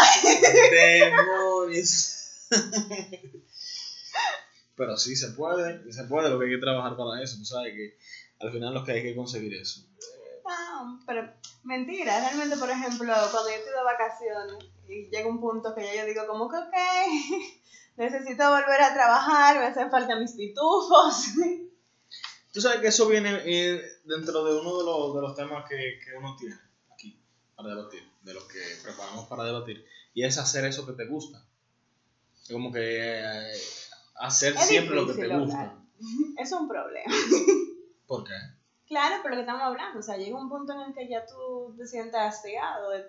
Demonios. 0.71 2.17
Pero 4.75 4.97
sí 4.97 5.15
se 5.15 5.29
puede, 5.29 5.91
se 5.91 6.03
puede, 6.05 6.29
lo 6.29 6.39
que 6.39 6.45
hay 6.45 6.51
que 6.51 6.57
trabajar 6.59 6.95
para 6.97 7.21
eso, 7.21 7.37
tú 7.37 7.45
sabes 7.45 7.73
que 7.73 7.97
al 8.39 8.51
final 8.51 8.73
lo 8.73 8.83
que 8.83 8.93
hay 8.93 9.03
que 9.03 9.15
conseguir 9.15 9.53
eso. 9.53 9.81
No, 10.47 10.99
pero 11.05 11.31
mentira, 11.63 12.19
realmente, 12.19 12.57
por 12.57 12.69
ejemplo, 12.69 13.13
cuando 13.31 13.49
yo 13.49 13.55
estoy 13.55 13.73
de 13.73 13.83
vacaciones 13.83 14.65
y 14.87 15.09
llega 15.09 15.29
un 15.29 15.39
punto 15.39 15.73
que 15.73 15.83
ya 15.83 15.95
yo 15.95 16.05
digo 16.05 16.27
como 16.27 16.49
que, 16.49 16.57
ok, 16.57 16.73
necesito 17.97 18.49
volver 18.49 18.81
a 18.81 18.93
trabajar, 18.93 19.59
me 19.59 19.65
hacen 19.65 19.89
falta 19.89 20.19
mis 20.19 20.33
pitufos. 20.33 21.27
Tú 22.51 22.59
sabes 22.59 22.81
que 22.81 22.87
eso 22.87 23.07
viene 23.07 23.41
eh, 23.45 23.81
dentro 24.03 24.43
de 24.43 24.59
uno 24.59 24.77
de 24.77 24.83
los, 24.83 25.15
de 25.15 25.21
los 25.21 25.35
temas 25.35 25.67
que, 25.69 25.99
que 26.03 26.17
uno 26.17 26.35
tiene 26.37 26.55
aquí 26.91 27.17
para 27.55 27.69
debatir, 27.69 28.03
de 28.21 28.33
los 28.33 28.43
que 28.45 28.59
preparamos 28.83 29.25
para 29.27 29.45
debatir, 29.45 29.85
y 30.13 30.23
es 30.25 30.37
hacer 30.37 30.65
eso 30.65 30.85
que 30.85 30.93
te 30.93 31.05
gusta. 31.05 31.45
Como 32.49 32.71
que 32.71 32.81
eh, 32.81 33.53
hacer 34.15 34.53
Es 34.55 34.67
siempre 34.67 34.95
lo 34.95 35.07
que 35.07 35.13
te 35.13 35.27
gusta. 35.27 35.77
Es 36.37 36.51
un 36.51 36.67
problema. 36.67 37.13
¿Por 38.07 38.23
qué? 38.23 38.33
Claro, 38.91 39.15
pero 39.23 39.29
lo 39.29 39.37
que 39.37 39.41
estamos 39.47 39.61
hablando, 39.61 39.99
o 39.99 40.03
sea, 40.03 40.17
llega 40.17 40.37
un 40.37 40.49
punto 40.49 40.73
en 40.73 40.81
el 40.81 40.93
que 40.93 41.07
ya 41.07 41.25
tú 41.25 41.73
te 41.77 41.87
sientes 41.87 42.19
hastigado 42.19 42.89
de 42.89 43.05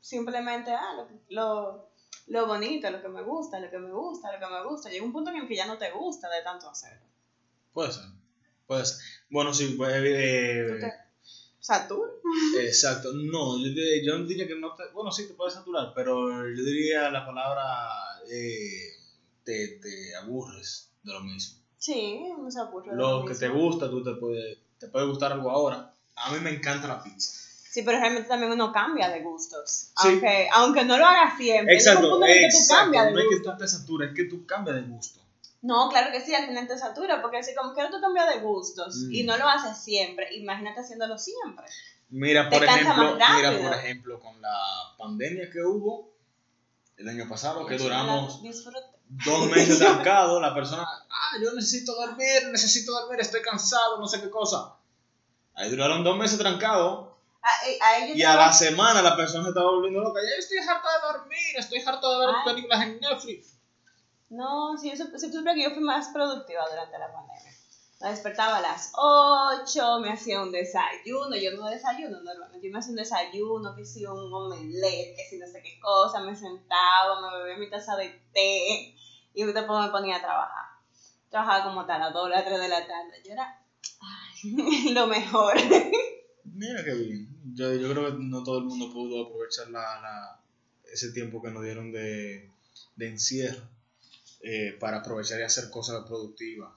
simplemente, 0.00 0.70
ah, 0.72 0.94
lo, 0.96 1.08
lo, 1.28 1.88
lo 2.28 2.46
bonito, 2.46 2.88
lo 2.88 3.02
que 3.02 3.08
me 3.08 3.22
gusta, 3.24 3.58
lo 3.58 3.68
que 3.68 3.78
me 3.80 3.90
gusta, 3.90 4.30
lo 4.32 4.38
que 4.38 4.46
me 4.54 4.64
gusta. 4.64 4.88
Llega 4.90 5.04
un 5.04 5.12
punto 5.12 5.30
en 5.30 5.38
el 5.38 5.48
que 5.48 5.56
ya 5.56 5.66
no 5.66 5.76
te 5.76 5.90
gusta 5.90 6.28
de 6.30 6.40
tanto 6.42 6.70
hacerlo. 6.70 7.04
Puede 7.72 7.90
ser. 7.90 8.04
Puede 8.68 8.84
ser. 8.86 8.96
Bueno, 9.28 9.52
sí, 9.52 9.74
pues, 9.76 9.92
eh, 9.96 10.92
saturas. 11.58 12.14
Exacto, 12.60 13.08
no, 13.12 13.58
yo, 13.58 13.72
yo 14.04 14.24
diría 14.24 14.46
que 14.46 14.54
no 14.54 14.76
te, 14.76 14.84
bueno, 14.94 15.10
sí 15.10 15.26
te 15.26 15.34
puedes 15.34 15.54
saturar, 15.54 15.92
pero 15.96 16.28
yo 16.48 16.62
diría 16.62 17.10
la 17.10 17.26
palabra 17.26 17.64
eh, 18.30 18.92
te, 19.42 19.80
te 19.82 20.14
aburres 20.14 20.92
de 21.02 21.12
lo 21.12 21.20
mismo. 21.22 21.58
Sí, 21.76 22.24
no 22.38 22.48
se 22.52 22.60
aburre. 22.60 22.90
de 22.92 22.96
Lo 22.96 23.24
que 23.24 23.30
mismo. 23.30 23.40
te 23.40 23.48
gusta, 23.52 23.90
tú 23.90 24.04
te 24.04 24.12
puede, 24.14 24.58
te 24.78 24.88
puede 24.88 25.06
gustar 25.06 25.32
algo 25.32 25.50
ahora. 25.50 25.92
A 26.16 26.32
mí 26.32 26.40
me 26.40 26.50
encanta 26.50 26.88
la 26.88 27.02
pizza. 27.02 27.32
Sí, 27.70 27.82
pero 27.82 27.98
realmente 28.00 28.28
también 28.28 28.50
uno 28.50 28.72
cambia 28.72 29.08
de 29.08 29.20
gustos. 29.20 29.90
Sí. 30.00 30.08
Aunque, 30.08 30.48
aunque 30.52 30.84
no 30.84 30.98
lo 30.98 31.04
haga 31.06 31.36
siempre. 31.36 31.74
Exacto, 31.74 32.16
en 32.24 32.30
el 32.30 32.38
que 32.40 32.48
tú 32.50 32.58
cambias 32.68 33.06
de 33.06 33.12
No 33.12 33.18
es 33.20 33.26
que 33.28 33.40
tú 33.40 33.56
te 33.56 33.68
satures, 33.68 34.08
es 34.10 34.16
que 34.16 34.24
tú 34.24 34.46
cambias 34.46 34.76
de 34.76 34.82
gusto. 34.82 35.20
No, 35.60 35.88
claro 35.88 36.12
que 36.12 36.20
sí, 36.20 36.34
al 36.34 36.46
final 36.46 36.66
te 36.68 36.78
satura, 36.78 37.20
porque 37.20 37.42
si 37.42 37.54
como 37.54 37.74
que 37.74 37.82
tú 37.90 38.00
cambias 38.00 38.32
de 38.32 38.40
gustos 38.40 38.96
Mm. 38.96 39.12
y 39.12 39.22
no 39.24 39.36
lo 39.36 39.48
haces 39.48 39.76
siempre, 39.76 40.34
imagínate 40.36 40.80
haciéndolo 40.80 41.18
siempre. 41.18 41.66
Mira, 42.10 42.48
por 42.48 42.64
ejemplo, 42.64 43.16
mira, 43.16 43.58
por 43.58 43.74
ejemplo, 43.74 44.20
con 44.20 44.40
la 44.40 44.56
pandemia 44.96 45.50
que 45.50 45.60
hubo 45.62 46.10
el 46.96 47.08
año 47.08 47.28
pasado, 47.28 47.66
que 47.66 47.76
duramos 47.76 48.42
Disfruta. 48.42 48.78
Dos 49.08 49.50
meses 49.50 49.78
trancados, 49.78 50.40
la 50.40 50.54
persona, 50.54 50.82
ah, 50.84 51.36
yo 51.42 51.52
necesito 51.52 51.94
dormir, 51.94 52.48
necesito 52.50 52.92
dormir, 52.92 53.20
estoy 53.20 53.42
cansado, 53.42 53.98
no 53.98 54.06
sé 54.06 54.20
qué 54.20 54.30
cosa. 54.30 54.74
Ahí 55.54 55.70
duraron 55.70 56.04
dos 56.04 56.16
meses 56.16 56.38
trancados. 56.38 57.08
A, 57.42 57.86
a 57.86 57.98
ellos 57.98 58.16
Y 58.16 58.22
a 58.22 58.34
la 58.36 58.52
semana 58.52 59.00
la 59.00 59.16
persona 59.16 59.44
se 59.44 59.50
estaba 59.50 59.70
volviendo 59.70 60.00
loca. 60.00 60.20
Ya 60.22 60.36
estoy 60.38 60.58
harta 60.58 60.88
de 61.00 61.12
dormir, 61.12 61.56
estoy 61.56 61.80
harta 61.80 62.08
de 62.10 62.18
ver 62.18 62.28
Ay. 62.36 62.44
películas 62.44 62.82
en 62.82 63.00
Netflix. 63.00 63.54
No, 64.30 64.76
sí, 64.76 64.90
yo 64.90 65.04
sup- 65.04 65.18
supe 65.18 65.54
que 65.54 65.62
yo 65.62 65.70
fui 65.70 65.82
más 65.82 66.08
productiva 66.08 66.64
durante 66.68 66.98
la 66.98 67.12
pandemia. 67.12 67.47
Me 68.00 68.10
despertaba 68.10 68.58
a 68.58 68.60
las 68.60 68.92
8, 68.94 69.98
me 70.00 70.10
hacía 70.12 70.40
un 70.40 70.52
desayuno. 70.52 71.34
Yo 71.36 71.50
no 71.52 71.66
desayuno 71.68 72.20
normalmente. 72.20 72.66
Yo 72.68 72.72
me 72.72 72.78
hacía 72.78 72.90
un 72.90 72.96
desayuno, 72.96 73.74
que 73.74 73.84
si 73.84 74.06
un 74.06 74.32
omelette, 74.32 75.16
que 75.16 75.24
si 75.28 75.38
no 75.38 75.46
sé 75.48 75.60
qué 75.62 75.80
cosa. 75.80 76.20
Me 76.20 76.36
sentaba, 76.36 77.20
me 77.20 77.38
bebía 77.38 77.56
mi 77.58 77.68
taza 77.68 77.96
de 77.96 78.10
té 78.32 78.94
y 79.34 79.42
después 79.44 79.80
me 79.80 79.90
ponía 79.90 80.16
a 80.16 80.20
trabajar. 80.20 80.66
Trabajaba 81.28 81.64
como 81.64 81.80
hasta 81.80 81.98
las 81.98 82.12
2, 82.12 82.30
las 82.30 82.44
3 82.44 82.60
de 82.60 82.68
la 82.68 82.86
tarde. 82.86 83.20
Yo 83.24 83.32
era 83.32 83.58
lo 84.92 85.06
mejor. 85.08 85.54
Mira 86.44 86.84
qué 86.84 86.94
bien. 86.94 87.28
Yo, 87.54 87.74
yo 87.74 87.90
creo 87.90 88.06
que 88.06 88.16
no 88.20 88.42
todo 88.44 88.58
el 88.58 88.64
mundo 88.64 88.90
pudo 88.92 89.24
aprovechar 89.26 89.68
la, 89.70 90.00
la- 90.00 90.40
ese 90.92 91.10
tiempo 91.12 91.42
que 91.42 91.50
nos 91.50 91.64
dieron 91.64 91.90
de, 91.92 92.48
de 92.96 93.08
encierro 93.08 93.68
eh, 94.40 94.76
para 94.78 94.98
aprovechar 94.98 95.40
y 95.40 95.42
hacer 95.42 95.68
cosas 95.68 96.04
productivas. 96.06 96.72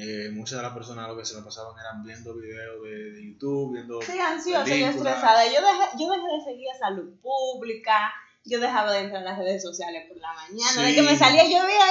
Eh, 0.00 0.30
muchas 0.32 0.58
de 0.58 0.62
las 0.62 0.72
personas 0.74 1.08
lo 1.08 1.16
que 1.16 1.24
se 1.24 1.34
lo 1.34 1.44
pasaban 1.44 1.74
eran 1.80 2.04
viendo 2.04 2.32
videos 2.36 2.84
de, 2.84 3.10
de 3.14 3.26
YouTube, 3.26 3.74
viendo 3.74 4.00
Sí, 4.00 4.16
ansiosa 4.18 4.72
y 4.72 4.84
estresada. 4.84 5.44
Yo 5.46 5.60
dejé, 5.60 5.90
yo 5.98 6.08
dejé 6.08 6.26
de 6.38 6.44
seguir 6.44 6.70
a 6.70 6.78
salud 6.78 7.14
pública. 7.20 8.12
Yo 8.44 8.60
dejaba 8.60 8.92
de 8.92 9.00
entrar 9.00 9.22
a 9.22 9.30
las 9.30 9.38
redes 9.38 9.60
sociales 9.60 10.06
por 10.08 10.16
la 10.18 10.32
mañana. 10.34 10.82
De 10.82 10.94
que 10.94 11.02
me 11.02 11.18
salía, 11.18 11.42
yo 11.42 11.66
veía 11.66 11.84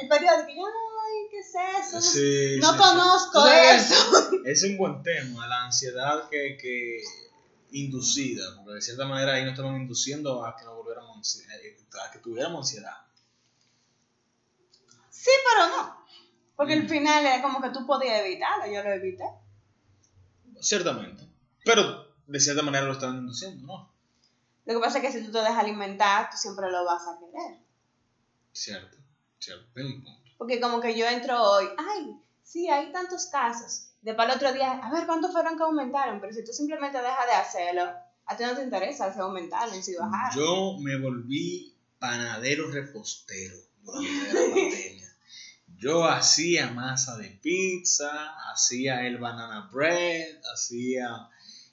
el 0.00 0.08
periódico 0.08 0.50
y 0.50 0.56
yo, 0.56 0.62
ay, 0.66 1.28
¿qué 1.30 1.38
es 1.38 1.86
eso? 1.86 1.96
No- 1.96 2.02
Sí, 2.02 2.58
no 2.60 2.72
sí, 2.72 2.78
conozco 2.78 3.46
eso. 3.48 4.30
Es 4.44 4.62
un 4.64 4.76
buen 4.76 5.02
tema, 5.02 5.46
la 5.48 5.64
ansiedad 5.64 6.28
que, 6.28 6.58
que 6.60 7.00
inducida, 7.70 8.44
porque 8.56 8.74
de 8.74 8.82
cierta 8.82 9.06
manera 9.06 9.32
ahí 9.32 9.42
nos 9.44 9.52
estaban 9.54 9.80
induciendo 9.80 10.44
a 10.44 10.54
que 10.54 10.64
nos 10.66 10.74
volviéramos 10.76 11.40
eh, 11.40 11.76
a 12.06 12.10
que 12.12 12.18
tuviéramos 12.18 12.58
ansiedad. 12.66 12.92
Sí, 15.10 15.30
pero 15.48 15.68
no. 15.68 16.03
Porque 16.56 16.76
Mm. 16.76 16.82
al 16.82 16.88
final 16.88 17.26
era 17.26 17.42
como 17.42 17.60
que 17.60 17.70
tú 17.70 17.86
podías 17.86 18.20
evitarlo, 18.24 18.66
yo 18.72 18.82
lo 18.82 18.90
evité. 18.92 19.24
Ciertamente. 20.60 21.26
Pero 21.64 22.14
de 22.26 22.40
cierta 22.40 22.62
manera 22.62 22.86
lo 22.86 22.92
estaban 22.92 23.16
induciendo, 23.18 23.66
¿no? 23.66 23.92
Lo 24.66 24.74
que 24.74 24.80
pasa 24.80 24.98
es 24.98 25.04
que 25.04 25.12
si 25.12 25.24
tú 25.26 25.32
te 25.32 25.38
dejas 25.38 25.58
alimentar, 25.58 26.30
tú 26.30 26.36
siempre 26.36 26.70
lo 26.70 26.84
vas 26.84 27.02
a 27.06 27.18
querer. 27.18 27.58
Cierto, 28.52 28.96
cierto. 29.38 29.66
Tiene 29.74 29.90
un 29.90 30.02
punto. 30.04 30.20
Porque 30.38 30.60
como 30.60 30.80
que 30.80 30.96
yo 30.96 31.06
entro 31.06 31.40
hoy, 31.42 31.66
ay, 31.76 32.16
sí, 32.42 32.68
hay 32.68 32.90
tantos 32.92 33.26
casos. 33.26 33.90
De 34.00 34.14
para 34.14 34.32
el 34.32 34.36
otro 34.36 34.52
día, 34.52 34.72
a 34.72 34.90
ver 34.90 35.06
cuántos 35.06 35.32
fueron 35.32 35.56
que 35.56 35.62
aumentaron. 35.62 36.20
Pero 36.20 36.32
si 36.32 36.44
tú 36.44 36.52
simplemente 36.52 36.98
dejas 36.98 37.26
de 37.26 37.32
hacerlo, 37.32 37.92
a 38.26 38.36
ti 38.36 38.44
no 38.44 38.54
te 38.54 38.62
interesa 38.62 39.12
si 39.12 39.18
aumentaron, 39.20 39.82
si 39.82 39.94
bajaron. 39.96 40.36
Yo 40.38 40.78
me 40.80 40.98
volví 40.98 41.74
panadero 41.98 42.70
repostero 42.70 43.56
pandemia. 43.84 44.92
Yo 45.78 46.04
hacía 46.04 46.70
masa 46.70 47.16
de 47.18 47.28
pizza, 47.42 48.34
hacía 48.52 49.06
el 49.06 49.18
banana 49.18 49.68
bread, 49.72 50.40
hacía 50.52 51.28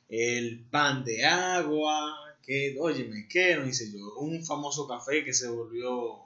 el 0.09 0.65
pan 0.69 1.03
de 1.03 1.25
agua, 1.25 2.17
que, 2.41 2.75
óyeme, 2.79 3.27
¿qué 3.29 3.55
no 3.55 3.65
hice 3.67 3.91
yo? 3.91 4.15
Un 4.17 4.43
famoso 4.45 4.87
café 4.87 5.23
que 5.23 5.33
se 5.33 5.47
volvió 5.47 6.19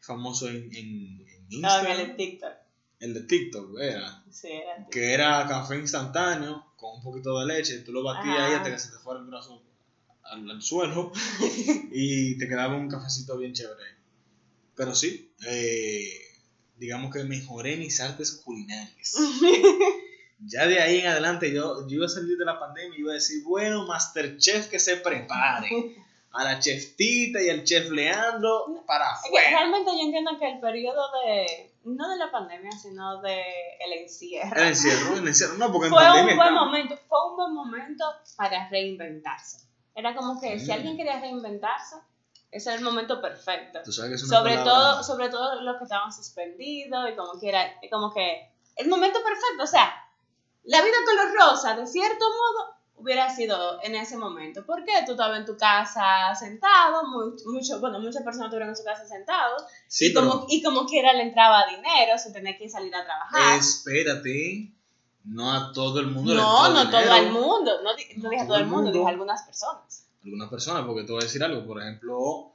famoso 0.00 0.48
en, 0.48 0.74
en, 0.74 1.26
Instagram, 1.50 2.00
el 2.00 2.16
TikTok. 2.16 2.52
el 3.00 3.14
de 3.14 3.20
TikTok, 3.22 3.78
era, 3.80 4.24
Sí, 4.30 4.48
era 4.48 4.76
TikTok. 4.76 4.92
que 4.92 5.12
era 5.12 5.46
café 5.46 5.76
instantáneo 5.78 6.72
con 6.76 6.96
un 6.96 7.02
poquito 7.02 7.38
de 7.38 7.46
leche, 7.46 7.78
tú 7.80 7.92
lo 7.92 8.02
batías 8.02 8.38
ahí 8.38 8.54
hasta 8.54 8.70
que 8.70 8.78
se 8.78 8.90
te 8.90 8.98
fuera 8.98 9.20
el 9.20 9.26
brazo 9.26 9.62
al, 10.22 10.50
al 10.50 10.62
suelo 10.62 11.12
y 11.92 12.38
te 12.38 12.48
quedaba 12.48 12.76
un 12.76 12.88
cafecito 12.88 13.36
bien 13.36 13.52
chévere. 13.52 13.84
Pero 14.74 14.94
sí, 14.94 15.32
eh, 15.46 16.31
digamos 16.82 17.12
que 17.14 17.22
mejoré 17.24 17.76
mis 17.76 18.00
artes 18.00 18.42
culinarias. 18.44 19.14
Ya 20.44 20.66
de 20.66 20.80
ahí 20.80 20.98
en 20.98 21.06
adelante 21.06 21.52
yo, 21.54 21.86
yo 21.86 21.96
iba 21.98 22.06
a 22.06 22.08
salir 22.08 22.36
de 22.36 22.44
la 22.44 22.58
pandemia 22.58 22.98
y 22.98 23.02
iba 23.02 23.12
a 23.12 23.14
decir, 23.14 23.44
bueno, 23.44 23.86
Masterchef 23.86 24.68
que 24.68 24.80
se 24.80 24.96
prepare. 24.96 25.68
A 26.34 26.44
la 26.44 26.58
chef 26.58 26.96
Tita 26.96 27.42
y 27.42 27.50
al 27.50 27.62
chef 27.62 27.90
Leandro 27.90 28.82
para 28.86 29.12
afuera. 29.12 29.50
realmente 29.50 29.90
yo 29.94 30.00
entiendo 30.02 30.30
que 30.38 30.48
el 30.50 30.60
periodo 30.60 31.02
de, 31.26 31.70
no 31.84 32.08
de 32.08 32.16
la 32.16 32.30
pandemia, 32.30 32.72
sino 32.72 33.20
de 33.20 33.38
el 33.84 33.92
encierro, 34.00 34.56
El 34.62 34.68
encierro, 34.68 35.16
el 35.18 35.28
encierro. 35.28 35.54
No, 35.58 35.70
porque 35.70 35.88
en 35.88 35.92
fue 35.92 36.02
pandemia 36.02 36.32
un 36.32 36.36
buen 36.38 36.48
estamos. 36.48 36.66
momento, 36.66 36.98
fue 37.06 37.18
un 37.30 37.36
buen 37.36 37.52
momento 37.54 38.04
para 38.38 38.66
reinventarse. 38.70 39.58
Era 39.94 40.14
como 40.16 40.40
que 40.40 40.58
si 40.58 40.68
Mm. 40.70 40.72
alguien 40.72 40.96
quería 40.96 41.20
reinventarse, 41.20 41.96
ese 42.52 42.68
era 42.70 42.78
el 42.78 42.84
momento 42.84 43.20
perfecto. 43.20 43.80
Tú 43.84 43.90
sabes 43.92 44.10
que 44.10 44.14
es 44.16 44.22
una 44.24 44.36
Sobre 44.38 44.54
palabra- 44.58 44.72
todo, 44.72 45.02
sobre 45.02 45.28
todo 45.30 45.60
los 45.62 45.76
que 45.78 45.84
estaban 45.84 46.12
suspendidos 46.12 47.10
y 47.10 47.16
como 47.16 47.40
que 47.40 47.48
era, 47.48 47.72
como 47.90 48.12
que 48.12 48.48
el 48.76 48.88
momento 48.88 49.18
perfecto, 49.24 49.64
o 49.64 49.66
sea, 49.66 49.92
la 50.64 50.80
vida 50.82 50.94
color 51.04 51.34
rosa, 51.34 51.74
de 51.74 51.86
cierto 51.86 52.24
modo, 52.24 52.76
hubiera 52.96 53.28
sido 53.34 53.82
en 53.82 53.96
ese 53.96 54.16
momento. 54.16 54.64
¿Por 54.64 54.84
qué? 54.84 54.92
Tú 55.04 55.12
estabas 55.12 55.40
en 55.40 55.44
tu 55.46 55.56
casa 55.56 56.32
sentado, 56.38 57.04
mu- 57.08 57.34
mucho, 57.52 57.80
bueno, 57.80 57.98
muchas 57.98 58.22
personas 58.22 58.46
estuvieron 58.46 58.68
en 58.68 58.76
su 58.76 58.84
casa 58.84 59.04
sentados, 59.04 59.64
Sí, 59.88 60.06
y, 60.10 60.14
pero 60.14 60.28
como, 60.30 60.46
y 60.48 60.62
como 60.62 60.86
quiera 60.86 61.12
le 61.14 61.22
entraba 61.24 61.64
dinero 61.66 62.16
sin 62.16 62.32
tener 62.32 62.56
que 62.58 62.68
salir 62.70 62.94
a 62.94 63.02
trabajar. 63.04 63.58
espérate. 63.58 64.70
No 65.24 65.52
a 65.52 65.72
todo 65.72 66.00
el 66.00 66.08
mundo 66.08 66.34
le 66.34 66.40
no, 66.40 66.68
no 66.70 66.90
todo 66.90 67.14
el 67.16 67.30
mundo, 67.30 67.80
no, 67.82 67.90
no 67.92 67.96
No 68.16 68.30
dije 68.30 68.42
a 68.42 68.46
todo 68.46 68.56
el 68.56 68.64
mundo, 68.66 68.76
mundo. 68.84 68.92
dije 68.92 69.06
a 69.06 69.10
algunas 69.10 69.42
personas. 69.42 70.01
Algunas 70.24 70.48
personas, 70.50 70.84
porque 70.86 71.04
te 71.04 71.12
voy 71.12 71.22
a 71.22 71.24
decir 71.24 71.42
algo. 71.42 71.66
Por 71.66 71.80
ejemplo, 71.82 72.52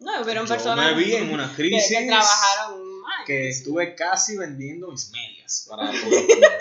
No, 0.00 0.18
yo 0.24 0.44
personas 0.46 0.94
me 0.96 1.02
vi 1.04 1.14
en 1.14 1.32
una 1.32 1.52
crisis 1.54 1.96
que 1.98 2.06
trabajaron 2.06 3.00
más. 3.00 3.24
que 3.26 3.48
estuve 3.48 3.94
casi 3.94 4.36
vendiendo 4.36 4.90
mis 4.90 5.10
medias 5.10 5.66
para 5.68 5.90
poder. 6.02 6.58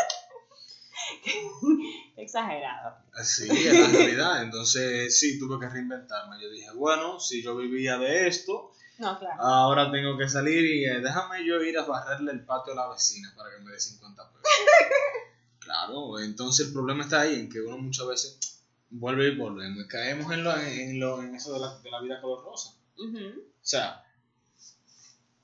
Exagerado. 2.18 2.98
Así 3.14 3.48
es 3.50 3.74
la 3.80 3.88
realidad. 3.88 4.44
Entonces, 4.44 5.18
sí, 5.20 5.40
tuve 5.40 5.60
que 5.60 5.70
reinventarme. 5.72 6.42
Yo 6.42 6.50
dije, 6.50 6.72
bueno, 6.76 7.20
si 7.20 7.42
yo 7.42 7.56
vivía 7.56 7.98
de 7.98 8.28
esto, 8.28 8.72
No, 8.98 9.18
claro. 9.20 9.42
ahora 9.42 9.92
tengo 9.92 10.18
que 10.18 10.28
salir 10.30 10.64
y 10.66 10.86
eh, 10.86 11.00
déjame 11.00 11.46
yo 11.46 11.62
ir 11.64 11.78
a 11.78 11.84
barrerle 11.86 12.32
el 12.34 12.46
patio 12.46 12.74
a 12.74 12.76
la 12.76 12.90
vecina 12.90 13.34
para 13.36 13.50
que 13.56 13.64
me 13.64 13.72
dé 13.72 13.80
50 13.80 14.30
pesos. 14.32 14.42
claro, 15.60 16.20
entonces 16.20 16.68
el 16.68 16.74
problema 16.74 17.04
está 17.04 17.22
ahí 17.22 17.36
en 17.36 17.50
que 17.50 17.62
uno 17.62 17.78
muchas 17.78 18.08
veces 18.08 18.53
vuelve 18.96 19.28
y 19.30 19.36
volvemos 19.38 19.86
caemos 19.88 20.32
en, 20.32 20.44
lo, 20.44 20.56
en, 20.58 21.00
lo, 21.00 21.22
en 21.24 21.36
eso 21.36 21.54
de 21.54 21.60
la, 21.60 21.78
de 21.80 21.92
la 21.92 22.02
vida 22.02 22.22
color 22.22 22.44
rosa. 22.46 22.74
O 22.98 23.66
sea, 23.66 24.04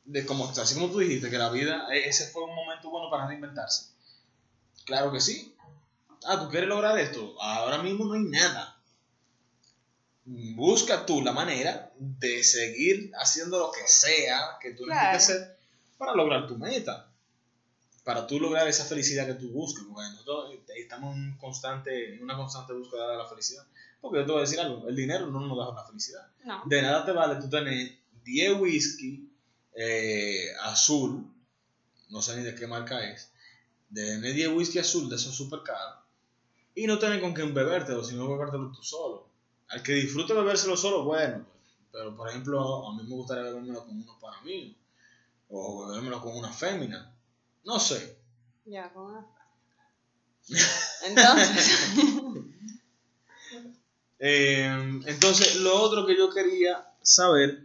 de 0.05 0.25
como, 0.25 0.47
así 0.49 0.75
como 0.75 0.89
tú 0.91 0.99
dijiste, 0.99 1.29
que 1.29 1.37
la 1.37 1.49
vida, 1.49 1.87
e- 1.93 2.07
ese 2.07 2.27
fue 2.27 2.43
un 2.43 2.55
momento 2.55 2.89
bueno 2.89 3.09
para 3.09 3.27
reinventarse. 3.27 3.89
Claro 4.85 5.11
que 5.11 5.19
sí. 5.21 5.55
Ah, 6.25 6.39
¿tú 6.39 6.49
quieres 6.49 6.67
lograr 6.69 6.97
esto? 6.99 7.35
Ahora 7.41 7.81
mismo 7.81 8.05
no 8.05 8.13
hay 8.13 8.23
nada. 8.23 8.77
Busca 10.25 11.05
tú 11.05 11.21
la 11.21 11.31
manera 11.31 11.91
de 11.97 12.43
seguir 12.43 13.11
haciendo 13.19 13.57
lo 13.59 13.71
que 13.71 13.87
sea 13.87 14.57
que 14.61 14.71
tú 14.73 14.83
Claro. 14.85 15.13
necesites 15.13 15.37
hacer 15.41 15.57
para 15.97 16.13
lograr 16.13 16.47
tu 16.47 16.57
meta. 16.57 17.08
Para 18.09 18.25
tú 18.25 18.39
lograr 18.39 18.67
esa 18.67 18.85
felicidad 18.85 19.27
que 19.27 19.35
tú 19.35 19.51
buscas. 19.51 19.85
Porque 19.85 20.09
nosotros 20.09 20.55
estamos 20.75 21.15
en, 21.15 21.21
un 21.25 21.37
constante, 21.37 22.15
en 22.15 22.23
una 22.23 22.35
constante 22.35 22.73
búsqueda 22.73 23.11
de 23.11 23.17
la 23.17 23.27
felicidad. 23.27 23.63
Porque 24.01 24.17
yo 24.17 24.25
te 24.25 24.31
voy 24.31 24.39
a 24.39 24.41
decir 24.41 24.59
algo, 24.59 24.87
el 24.87 24.95
dinero 24.95 25.27
no 25.27 25.41
nos 25.41 25.55
da 25.55 25.75
la 25.75 25.85
felicidad. 25.85 26.27
No. 26.43 26.63
De 26.65 26.81
nada 26.81 27.05
te 27.05 27.11
vale 27.11 27.39
tú 27.39 27.47
tener 27.47 27.99
10 28.23 28.61
whisky 28.61 29.29
eh, 29.75 30.47
azul, 30.63 31.23
no 32.09 32.19
sé 32.23 32.37
ni 32.37 32.41
de 32.41 32.55
qué 32.55 32.65
marca 32.65 33.07
es, 33.11 33.31
de 33.91 34.03
tener 34.03 34.33
10 34.33 34.53
whisky 34.53 34.79
azul 34.79 35.07
de 35.07 35.15
esos 35.15 35.35
super 35.35 35.61
caros 35.61 35.99
y 36.73 36.87
no 36.87 36.97
tener 36.97 37.21
con 37.21 37.33
quién 37.33 37.53
bebértelo, 37.53 38.03
sino 38.03 38.27
bebértelo 38.27 38.71
tú 38.71 38.81
solo. 38.81 39.27
Al 39.67 39.83
que 39.83 39.93
disfrute 39.93 40.33
bebérselo 40.33 40.75
solo, 40.75 41.03
bueno, 41.03 41.45
pero 41.91 42.15
por 42.15 42.27
ejemplo, 42.27 42.87
a 42.87 42.95
mí 42.95 43.03
me 43.03 43.15
gustaría 43.15 43.43
bebérmelo 43.43 43.85
con 43.85 44.01
uno 44.01 44.17
para 44.19 44.41
mí 44.41 44.75
o 45.49 45.85
bebérmelo 45.85 46.19
con 46.23 46.35
una 46.35 46.51
fémina, 46.51 47.13
no 47.63 47.79
sé. 47.79 48.17
Ya, 48.65 48.91
con 48.93 49.11
una 49.11 49.27
Entonces, 51.05 51.93
Eh, 54.19 54.67
entonces, 55.05 55.55
lo 55.55 55.81
otro 55.81 56.05
que 56.05 56.17
yo 56.17 56.29
quería 56.29 56.93
saber 57.01 57.63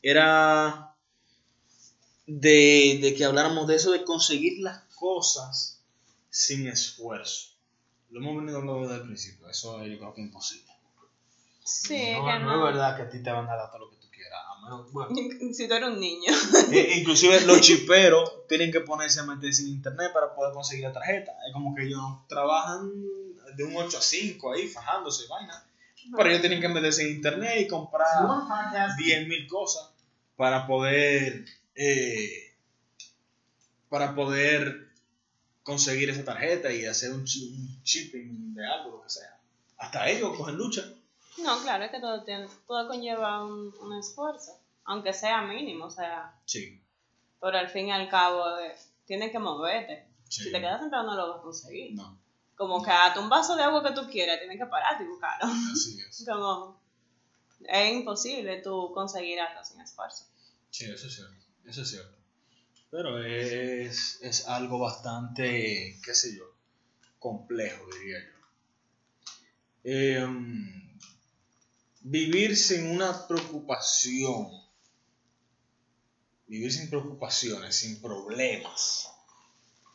era 0.00 0.94
de, 2.26 3.00
de 3.02 3.14
que 3.16 3.24
habláramos 3.24 3.66
de 3.66 3.74
eso 3.74 3.90
de 3.90 4.04
conseguir 4.04 4.60
las 4.62 4.84
cosas 4.94 5.82
sin 6.30 6.68
esfuerzo. 6.68 7.50
Lo 8.10 8.20
hemos 8.20 8.36
venido 8.36 8.58
hablando 8.58 8.82
desde 8.82 9.02
el 9.02 9.02
principio, 9.02 9.48
eso 9.48 9.84
yo 9.84 9.98
creo 9.98 10.14
que 10.14 10.20
es 10.20 10.26
imposible. 10.28 10.72
sí, 11.64 12.12
no, 12.12 12.24
que 12.24 12.38
no 12.38 12.40
no. 12.40 12.68
es 12.68 12.72
verdad 12.72 12.96
que 12.96 13.02
a 13.02 13.10
ti 13.10 13.22
te 13.22 13.32
van 13.32 13.48
a 13.48 13.56
dar 13.56 13.70
todo 13.70 13.86
lo 13.86 13.90
que 13.90 13.95
bueno. 14.92 15.14
Si 15.52 15.68
tú 15.68 15.74
eres 15.74 15.88
un 15.88 16.00
niño. 16.00 16.32
Eh, 16.72 16.94
inclusive 16.98 17.40
los 17.42 17.60
chiperos 17.60 18.46
tienen 18.48 18.70
que 18.72 18.80
ponerse 18.80 19.20
a 19.20 19.24
meterse 19.24 19.62
en 19.62 19.68
internet 19.68 20.12
para 20.12 20.34
poder 20.34 20.52
conseguir 20.52 20.84
la 20.84 20.92
tarjeta. 20.92 21.32
Es 21.46 21.52
como 21.52 21.74
que 21.74 21.84
ellos 21.84 22.00
trabajan 22.28 22.90
de 23.56 23.64
un 23.64 23.76
8 23.76 23.98
a 23.98 24.00
5 24.00 24.52
ahí, 24.52 24.68
fajándose, 24.68 25.26
vaina. 25.28 25.64
Pero 26.16 26.28
ellos 26.28 26.40
tienen 26.40 26.60
que 26.60 26.68
meterse 26.68 27.02
en 27.02 27.16
internet 27.16 27.62
y 27.62 27.68
comprar 27.68 28.06
10.000 28.96 29.48
cosas 29.48 29.90
para 30.36 30.66
poder 30.66 31.44
eh, 31.74 32.54
para 33.88 34.14
poder 34.14 34.88
conseguir 35.62 36.10
esa 36.10 36.24
tarjeta 36.24 36.72
y 36.72 36.84
hacer 36.84 37.12
un, 37.12 37.20
un 37.20 37.82
shipping 37.82 38.54
de 38.54 38.66
algo, 38.66 38.98
lo 38.98 39.02
que 39.02 39.10
sea. 39.10 39.38
Hasta 39.78 40.08
ellos 40.08 40.36
cogen 40.36 40.56
lucha. 40.56 40.82
No, 41.38 41.60
claro, 41.62 41.84
es 41.84 41.90
que 41.90 42.00
todo, 42.00 42.24
tiene, 42.24 42.48
todo 42.66 42.88
conlleva 42.88 43.44
un, 43.44 43.74
un 43.80 43.98
esfuerzo, 43.98 44.58
aunque 44.84 45.12
sea 45.12 45.42
mínimo, 45.42 45.86
o 45.86 45.90
sea, 45.90 46.34
Sí. 46.46 46.82
pero 47.40 47.58
al 47.58 47.68
fin 47.68 47.88
y 47.88 47.92
al 47.92 48.08
cabo 48.08 48.58
eh, 48.58 48.74
tienes 49.04 49.30
que 49.30 49.38
moverte. 49.38 50.06
Sí. 50.28 50.44
Si 50.44 50.52
te 50.52 50.60
quedas 50.60 50.80
sentado 50.80 51.04
no 51.04 51.14
lo 51.14 51.28
vas 51.30 51.38
a 51.40 51.42
conseguir. 51.42 51.94
No, 51.94 52.18
Como 52.56 52.82
que 52.82 52.90
hasta 52.90 53.20
un 53.20 53.28
vaso 53.28 53.54
de 53.54 53.62
agua 53.62 53.82
que 53.84 53.92
tú 53.94 54.08
quieras, 54.10 54.38
tienes 54.38 54.58
que 54.58 54.66
pararte 54.66 55.04
y 55.04 55.08
buscarlo. 55.08 55.46
así 55.72 56.00
es. 56.00 56.24
Como, 56.28 56.80
es 57.68 57.92
imposible 57.92 58.60
tú 58.62 58.92
conseguir 58.94 59.38
algo 59.40 59.64
sin 59.64 59.80
esfuerzo. 59.80 60.24
Sí, 60.70 60.84
eso 60.90 61.06
es 61.06 61.14
cierto. 61.14 61.34
Eso 61.64 61.82
es 61.82 61.90
cierto. 61.90 62.16
Pero 62.90 63.22
es, 63.22 64.18
es 64.22 64.46
algo 64.48 64.78
bastante, 64.78 65.98
qué 66.04 66.14
sé 66.14 66.36
yo, 66.36 66.44
complejo, 67.18 67.84
diría 67.98 68.18
yo. 68.20 68.36
Em, 69.84 70.85
vivir 72.06 72.56
sin 72.56 72.88
una 72.90 73.26
preocupación. 73.26 74.48
Vivir 76.46 76.72
sin 76.72 76.88
preocupaciones, 76.88 77.74
sin 77.74 78.00
problemas. 78.00 79.12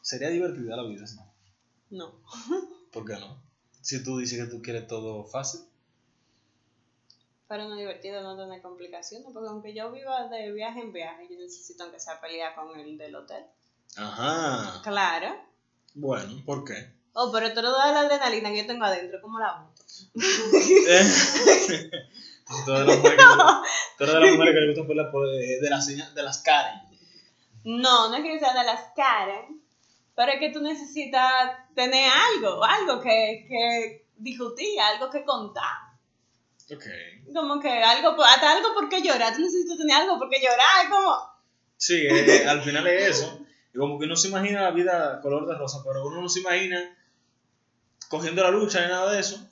Sería 0.02 0.30
divertida 0.30 0.76
la 0.76 0.84
vida, 0.84 1.08
¿sí? 1.08 1.18
No. 1.90 2.12
¿Por 2.92 3.06
qué 3.06 3.14
no? 3.14 3.42
Si 3.82 4.04
tú 4.04 4.18
dices 4.18 4.38
que 4.40 4.52
tú 4.52 4.62
quieres 4.62 4.88
todo 4.88 5.24
fácil. 5.24 5.62
Pero 7.48 7.68
no 7.68 7.74
es 7.76 7.80
divertido 7.80 8.22
no 8.22 8.38
tener 8.38 8.62
complicaciones, 8.62 9.28
porque 9.34 9.50
aunque 9.50 9.74
yo 9.74 9.92
viva 9.92 10.28
de 10.28 10.52
viaje 10.52 10.82
en 10.82 10.92
viaje, 10.92 11.28
yo 11.30 11.38
necesito 11.38 11.84
aunque 11.84 12.00
sea 12.00 12.20
pelear 12.20 12.56
con 12.56 12.78
el 12.78 12.98
del 12.98 13.16
hotel. 13.16 13.46
Ajá. 13.96 14.82
Claro. 14.84 15.36
Bueno, 15.94 16.44
¿por 16.46 16.66
qué? 16.66 16.94
Oh, 17.14 17.32
pero 17.32 17.54
toda 17.54 17.92
la 17.92 18.02
adrenalina 18.02 18.52
que 18.52 18.58
yo 18.58 18.68
tengo 18.68 18.86
adentro, 18.86 19.22
¿cómo 19.22 19.40
la? 19.40 19.70
Todas 22.66 22.86
las 22.86 22.98
mujeres 22.98 23.18
que, 23.18 23.24
todas 23.98 24.22
las 24.22 24.32
mujeres 24.32 24.54
que 24.54 24.60
les 24.60 24.76
gusta 24.76 24.88
por 24.88 24.96
la, 24.96 25.12
por- 25.12 25.28
de, 25.28 25.70
las 25.70 25.88
de 25.88 26.24
las 26.24 26.40
Karen. 26.40 26.80
No, 27.64 28.10
no 28.10 28.16
es 28.18 28.24
que 28.24 28.40
sea 28.40 28.54
de 28.54 28.64
las 28.66 28.82
Karen, 28.96 29.62
pero 30.16 30.32
es 30.34 30.40
que 30.40 30.50
tú 30.52 30.62
necesitas 30.62 31.52
tener 31.76 32.12
algo, 32.12 32.64
algo 32.64 33.00
que, 33.00 33.46
que 33.48 34.06
discutir, 34.18 34.80
algo 34.82 35.10
que 35.10 35.24
contar. 35.24 35.78
Ok. 36.74 36.86
Como 37.34 37.60
que 37.60 37.70
algo, 37.70 38.22
hasta 38.24 38.52
algo 38.52 38.74
por 38.74 38.90
qué 38.90 39.02
llorar, 39.02 39.34
tú 39.34 39.42
necesitas 39.42 39.78
tener 39.78 39.96
algo 39.96 40.20
por 40.20 40.30
qué 40.30 40.42
llorar, 40.42 40.90
como... 40.90 41.16
Sí, 41.78 42.06
eh, 42.06 42.46
al 42.48 42.62
final 42.64 42.86
es 42.88 43.18
eso. 43.18 43.40
Y 43.74 43.78
como 43.78 43.98
que 43.98 44.06
uno 44.06 44.16
se 44.18 44.28
imagina 44.28 44.64
la 44.64 44.72
vida 44.72 45.22
color 45.22 45.48
de 45.48 45.58
rosa, 45.58 45.80
pero 45.86 46.06
uno 46.06 46.22
no 46.22 46.28
se 46.30 46.42
imagina 46.42 46.98
cogiendo 48.10 48.44
la 48.44 48.52
lucha 48.52 48.82
ni 48.82 48.88
nada 48.92 49.14
de 49.14 49.22
eso. 49.22 49.50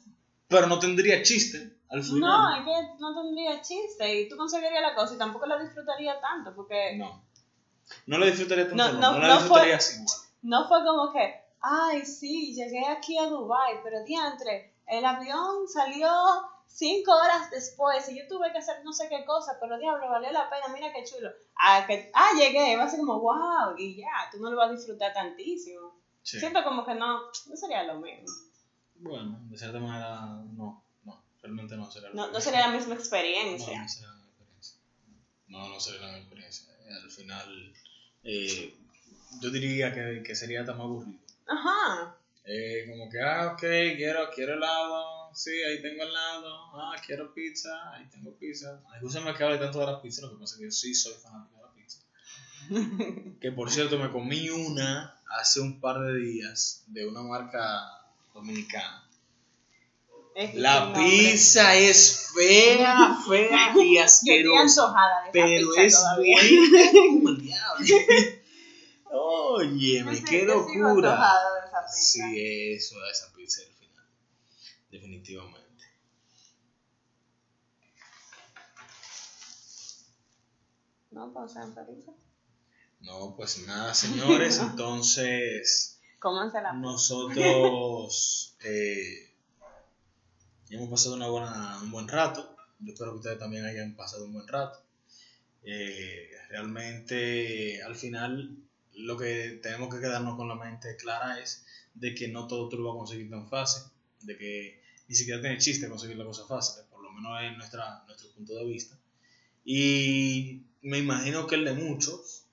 Pero 0.49 0.67
no 0.67 0.79
tendría 0.79 1.21
chiste 1.23 1.77
al 1.89 2.03
final. 2.03 2.19
No, 2.19 2.55
es 2.55 2.65
que 2.65 2.95
no 2.99 3.15
tendría 3.21 3.61
chiste 3.61 4.21
y 4.21 4.27
tú 4.27 4.35
conseguirías 4.35 4.81
la 4.81 4.95
cosa 4.95 5.13
y 5.13 5.17
tampoco 5.17 5.45
la 5.45 5.57
disfrutaría 5.59 6.19
tanto 6.19 6.53
porque 6.55 6.97
No. 6.97 7.23
No 8.05 8.17
la 8.17 8.25
disfrutaría 8.25 8.67
tanto, 8.67 8.83
No, 8.83 8.91
no, 8.93 8.99
no, 8.99 9.13
no 9.13 9.19
la 9.19 9.27
no 9.27 9.39
disfrutarías 9.39 9.93
igual. 9.95 10.17
no 10.41 10.67
fue 10.67 10.83
como 10.83 11.11
que, 11.13 11.41
ay, 11.61 12.05
sí, 12.05 12.53
llegué 12.53 12.85
aquí 12.87 13.17
a 13.17 13.27
Dubai, 13.27 13.81
pero 13.83 14.03
diantre, 14.03 14.73
el 14.87 15.05
avión 15.05 15.67
salió 15.67 16.09
cinco 16.67 17.11
horas 17.11 17.49
después 17.51 18.07
y 18.09 18.17
yo 18.17 18.27
tuve 18.27 18.51
que 18.51 18.59
hacer 18.59 18.83
no 18.83 18.93
sé 18.93 19.07
qué 19.09 19.25
cosa, 19.25 19.57
pero 19.59 19.77
diablo, 19.79 20.09
valió 20.09 20.31
la 20.31 20.49
pena, 20.49 20.67
mira 20.73 20.91
qué 20.93 21.03
chulo. 21.03 21.29
Ah, 21.55 21.83
que, 21.87 22.11
ah 22.13 22.29
llegué, 22.37 22.77
va 22.77 22.83
a 22.83 22.89
ser 22.89 22.99
como, 22.99 23.19
wow, 23.19 23.75
y 23.77 23.97
ya, 23.97 24.29
tú 24.31 24.39
no 24.39 24.49
lo 24.51 24.57
vas 24.57 24.69
a 24.69 24.73
disfrutar 24.73 25.13
tantísimo. 25.13 25.99
Sí. 26.21 26.39
Siento 26.39 26.63
como 26.63 26.85
que 26.85 26.93
no, 26.93 27.19
no 27.47 27.55
sería 27.55 27.83
lo 27.83 27.95
mismo. 27.95 28.27
Bueno, 28.99 29.39
de 29.49 29.57
cierta 29.57 29.79
manera, 29.79 30.19
no. 30.55 30.83
No, 31.03 31.23
realmente 31.41 31.75
no 31.77 31.89
sería 31.89 32.09
lo 32.09 32.15
No, 32.15 32.31
no 32.31 32.41
sería 32.41 32.67
la 32.67 32.73
misma 32.73 32.93
No, 32.95 32.99
experiencia. 32.99 33.81
no 33.81 33.87
sería 33.89 34.07
la 34.09 34.15
misma 34.15 34.29
experiencia. 34.29 34.77
No, 35.47 35.69
no 35.69 35.79
sería 35.79 36.01
la 36.01 36.07
misma 36.07 36.19
experiencia. 36.21 36.65
Al 37.03 37.11
final, 37.11 37.73
eh, 38.23 38.75
yo 39.41 39.49
diría 39.49 39.93
que, 39.93 40.23
que 40.23 40.35
sería 40.35 40.65
tan 40.65 40.79
aburrido. 40.79 41.19
Ajá. 41.47 42.15
Eh, 42.45 42.85
como 42.89 43.09
que, 43.09 43.21
ah, 43.21 43.51
ok, 43.53 43.59
quiero, 43.59 44.29
quiero 44.33 44.55
helado, 44.55 45.33
sí, 45.35 45.51
ahí 45.63 45.81
tengo 45.83 46.03
helado, 46.03 46.55
ah, 46.73 46.95
quiero 47.05 47.31
pizza, 47.33 47.93
ahí 47.93 48.07
tengo 48.09 48.33
pizza. 48.37 48.81
Escúchame 48.95 49.33
que 49.35 49.43
hable 49.43 49.59
tanto 49.59 49.79
de 49.79 49.85
la 49.85 50.01
pizza, 50.01 50.23
lo 50.23 50.31
que 50.31 50.39
pasa 50.39 50.55
es 50.55 50.59
que 50.59 50.65
yo 50.65 50.71
sí 50.71 50.95
soy 50.95 51.13
fanático 51.13 51.57
de 51.57 51.63
la 51.63 51.73
pizza. 51.73 51.99
que 53.39 53.51
por 53.51 53.69
cierto, 53.71 53.99
me 53.99 54.09
comí 54.11 54.49
una 54.49 55.15
hace 55.39 55.59
un 55.59 55.79
par 55.79 55.99
de 55.99 56.17
días 56.17 56.83
de 56.87 57.07
una 57.07 57.21
marca 57.21 57.98
Es 60.35 60.51
que 60.51 60.57
La 60.59 60.93
pizza 60.93 61.75
es 61.75 62.31
fea, 62.33 63.19
fea 63.27 63.73
y 63.83 63.97
asquerosa. 63.97 64.93
Pero 65.33 65.69
pizza 65.75 65.83
es 65.83 66.03
buena. 67.21 67.51
Óyeme, 69.11 70.19
Yo 70.19 70.25
qué 70.25 70.45
locura. 70.45 71.19
pizza. 71.87 72.23
Sí, 72.23 72.73
eso, 72.73 72.95
esa 73.11 73.33
pizza 73.33 73.61
al 73.61 73.73
final. 73.73 74.05
Definitivamente. 74.91 75.69
No, 81.11 81.33
pues 81.33 81.51
sean 81.51 81.73
felices. 81.73 82.13
No, 83.01 83.33
pues 83.35 83.57
nada, 83.65 83.93
señores. 83.93 84.59
Entonces, 84.61 85.98
Cómanse 86.19 86.61
la 86.61 86.73
nosotros 86.73 88.57
eh, 88.63 89.29
ya 90.69 90.77
hemos 90.77 90.89
pasado 90.89 91.15
una 91.15 91.27
buena, 91.27 91.79
un 91.81 91.91
buen 91.91 92.07
rato. 92.07 92.55
Yo 92.79 92.93
espero 92.93 93.11
que 93.11 93.17
ustedes 93.17 93.39
también 93.39 93.65
hayan 93.65 93.95
pasado 93.95 94.25
un 94.25 94.33
buen 94.33 94.47
rato. 94.47 94.79
Eh, 95.63 96.29
realmente, 96.49 97.81
al 97.81 97.95
final, 97.95 98.55
lo 98.93 99.17
que 99.17 99.59
tenemos 99.63 99.93
que 99.93 99.99
quedarnos 99.99 100.35
con 100.35 100.47
la 100.47 100.55
mente 100.55 100.95
clara 100.95 101.39
es 101.39 101.65
de 101.95 102.13
que 102.13 102.27
no 102.27 102.47
todo 102.47 102.69
tú 102.69 102.77
lo 102.77 102.83
vas 102.83 102.95
a 102.95 102.97
conseguir 102.99 103.29
tan 103.29 103.49
fácil, 103.49 103.83
de 104.21 104.37
que 104.37 104.81
ni 105.07 105.15
siquiera 105.15 105.41
tiene 105.41 105.57
chiste 105.57 105.89
conseguir 105.89 106.17
la 106.17 106.25
cosa 106.25 106.45
fácil, 106.45 106.83
por 106.91 107.01
lo 107.01 107.11
menos 107.11 107.41
en 107.41 107.57
nuestra, 107.57 108.03
nuestro 108.05 108.29
punto 108.31 108.53
de 108.55 108.65
vista. 108.65 108.95
Y 109.65 110.61
me 110.81 110.99
imagino 110.99 111.47
que 111.47 111.55
el 111.55 111.65
de 111.65 111.73
muchos, 111.73 112.43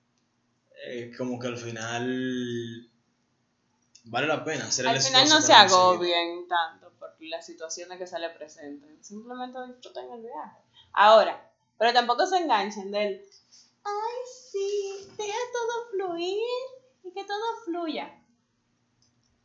eh, 0.86 1.12
como 1.16 1.38
que 1.38 1.48
al 1.48 1.58
final 1.58 2.90
vale 4.06 4.26
la 4.26 4.44
pena 4.44 4.66
hacer 4.66 4.86
el 4.86 4.92
Al 4.92 5.02
final 5.02 5.28
no 5.28 5.40
se 5.40 5.52
agobien 5.52 6.48
tanto 6.48 6.92
por 6.98 7.14
las 7.20 7.44
situaciones 7.44 7.98
que 7.98 8.06
se 8.06 8.18
le 8.18 8.30
presenten. 8.30 9.02
Simplemente 9.02 9.58
disfruten 9.66 10.10
el 10.12 10.22
viaje. 10.22 10.58
Ahora, 10.92 11.50
pero 11.78 11.92
tampoco 11.92 12.26
se 12.26 12.38
enganchen 12.38 12.90
del, 12.90 13.20
ay, 13.84 14.16
sí, 14.50 15.08
deja 15.16 15.38
todo 15.52 15.90
fluir 15.90 16.38
y 17.04 17.12
que 17.12 17.24
todo 17.24 17.64
fluya. 17.64 18.12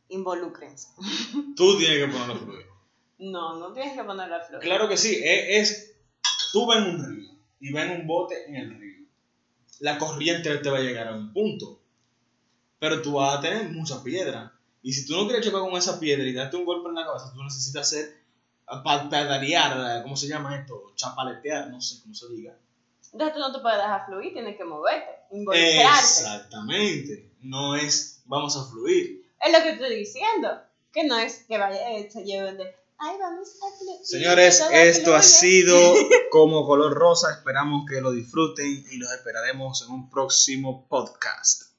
Involúcrense. 0.08 0.88
Tú 1.56 1.78
tienes 1.78 1.98
que 1.98 2.12
ponerlo 2.12 2.34
a 2.34 2.38
fluir. 2.38 2.66
No, 3.18 3.58
no 3.58 3.72
tienes 3.72 3.96
que 3.96 4.04
ponerla 4.04 4.38
a 4.38 4.44
fluir. 4.44 4.62
Claro 4.62 4.88
que 4.88 4.96
sí, 4.96 5.14
e- 5.14 5.60
es, 5.60 5.94
tú 6.52 6.66
ves 6.66 6.78
un 6.78 7.04
río 7.04 7.30
y 7.60 7.72
ves 7.72 7.90
un 7.90 8.06
bote 8.06 8.48
en 8.48 8.56
el 8.56 8.78
río. 8.78 9.06
La 9.80 9.98
corriente 9.98 10.56
te 10.58 10.70
va 10.70 10.78
a 10.78 10.82
llegar 10.82 11.08
a 11.08 11.14
un 11.14 11.32
punto, 11.32 11.81
pero 12.82 13.00
tú 13.00 13.12
vas 13.12 13.38
a 13.38 13.40
tener 13.40 13.70
mucha 13.70 14.02
piedra. 14.02 14.52
Y 14.82 14.92
si 14.92 15.06
tú 15.06 15.14
no 15.14 15.28
quieres 15.28 15.46
chocar 15.46 15.60
con 15.60 15.76
esa 15.76 16.00
piedra 16.00 16.24
y 16.24 16.32
darte 16.32 16.56
un 16.56 16.64
golpe 16.64 16.88
en 16.88 16.96
la 16.96 17.06
cabeza, 17.06 17.30
tú 17.32 17.40
necesitas 17.44 17.86
hacer 17.86 18.16
pa- 18.82 19.08
pedalear, 19.08 20.02
¿cómo 20.02 20.16
se 20.16 20.26
llama 20.26 20.56
esto? 20.56 20.92
Chapaletear, 20.96 21.70
no 21.70 21.80
sé 21.80 22.00
cómo 22.02 22.12
se 22.12 22.28
diga. 22.30 22.56
Entonces 23.12 23.34
tú 23.34 23.38
no 23.40 23.52
te 23.52 23.60
puedes 23.60 23.78
dejar 23.78 24.06
fluir, 24.06 24.32
tienes 24.32 24.56
que 24.56 24.64
moverte, 24.64 25.06
involucrarte. 25.30 25.82
Exactamente, 25.92 27.30
no 27.42 27.76
es 27.76 28.22
vamos 28.24 28.56
a 28.56 28.64
fluir. 28.64 29.24
Es 29.40 29.52
lo 29.52 29.62
que 29.62 29.70
estoy 29.70 29.96
diciendo. 29.96 30.48
Que 30.92 31.04
no 31.04 31.16
es 31.18 31.44
que 31.48 31.56
vaya, 31.58 31.90
eh, 31.92 32.10
se 32.12 32.22
lleven 32.24 32.56
de, 32.58 32.64
ay, 32.98 33.16
vamos 33.20 33.48
a 33.62 33.78
fluir. 33.78 33.98
Señores, 34.04 34.60
esto 34.72 35.14
ha 35.14 35.22
fluye". 35.22 35.28
sido 35.62 35.94
como 36.32 36.66
color 36.66 36.92
rosa. 36.94 37.30
Esperamos 37.32 37.84
que 37.88 38.00
lo 38.00 38.10
disfruten 38.10 38.66
y 38.90 38.96
los 38.96 39.10
esperaremos 39.12 39.82
en 39.82 39.90
un 39.94 40.10
próximo 40.10 40.86
podcast. 40.88 41.71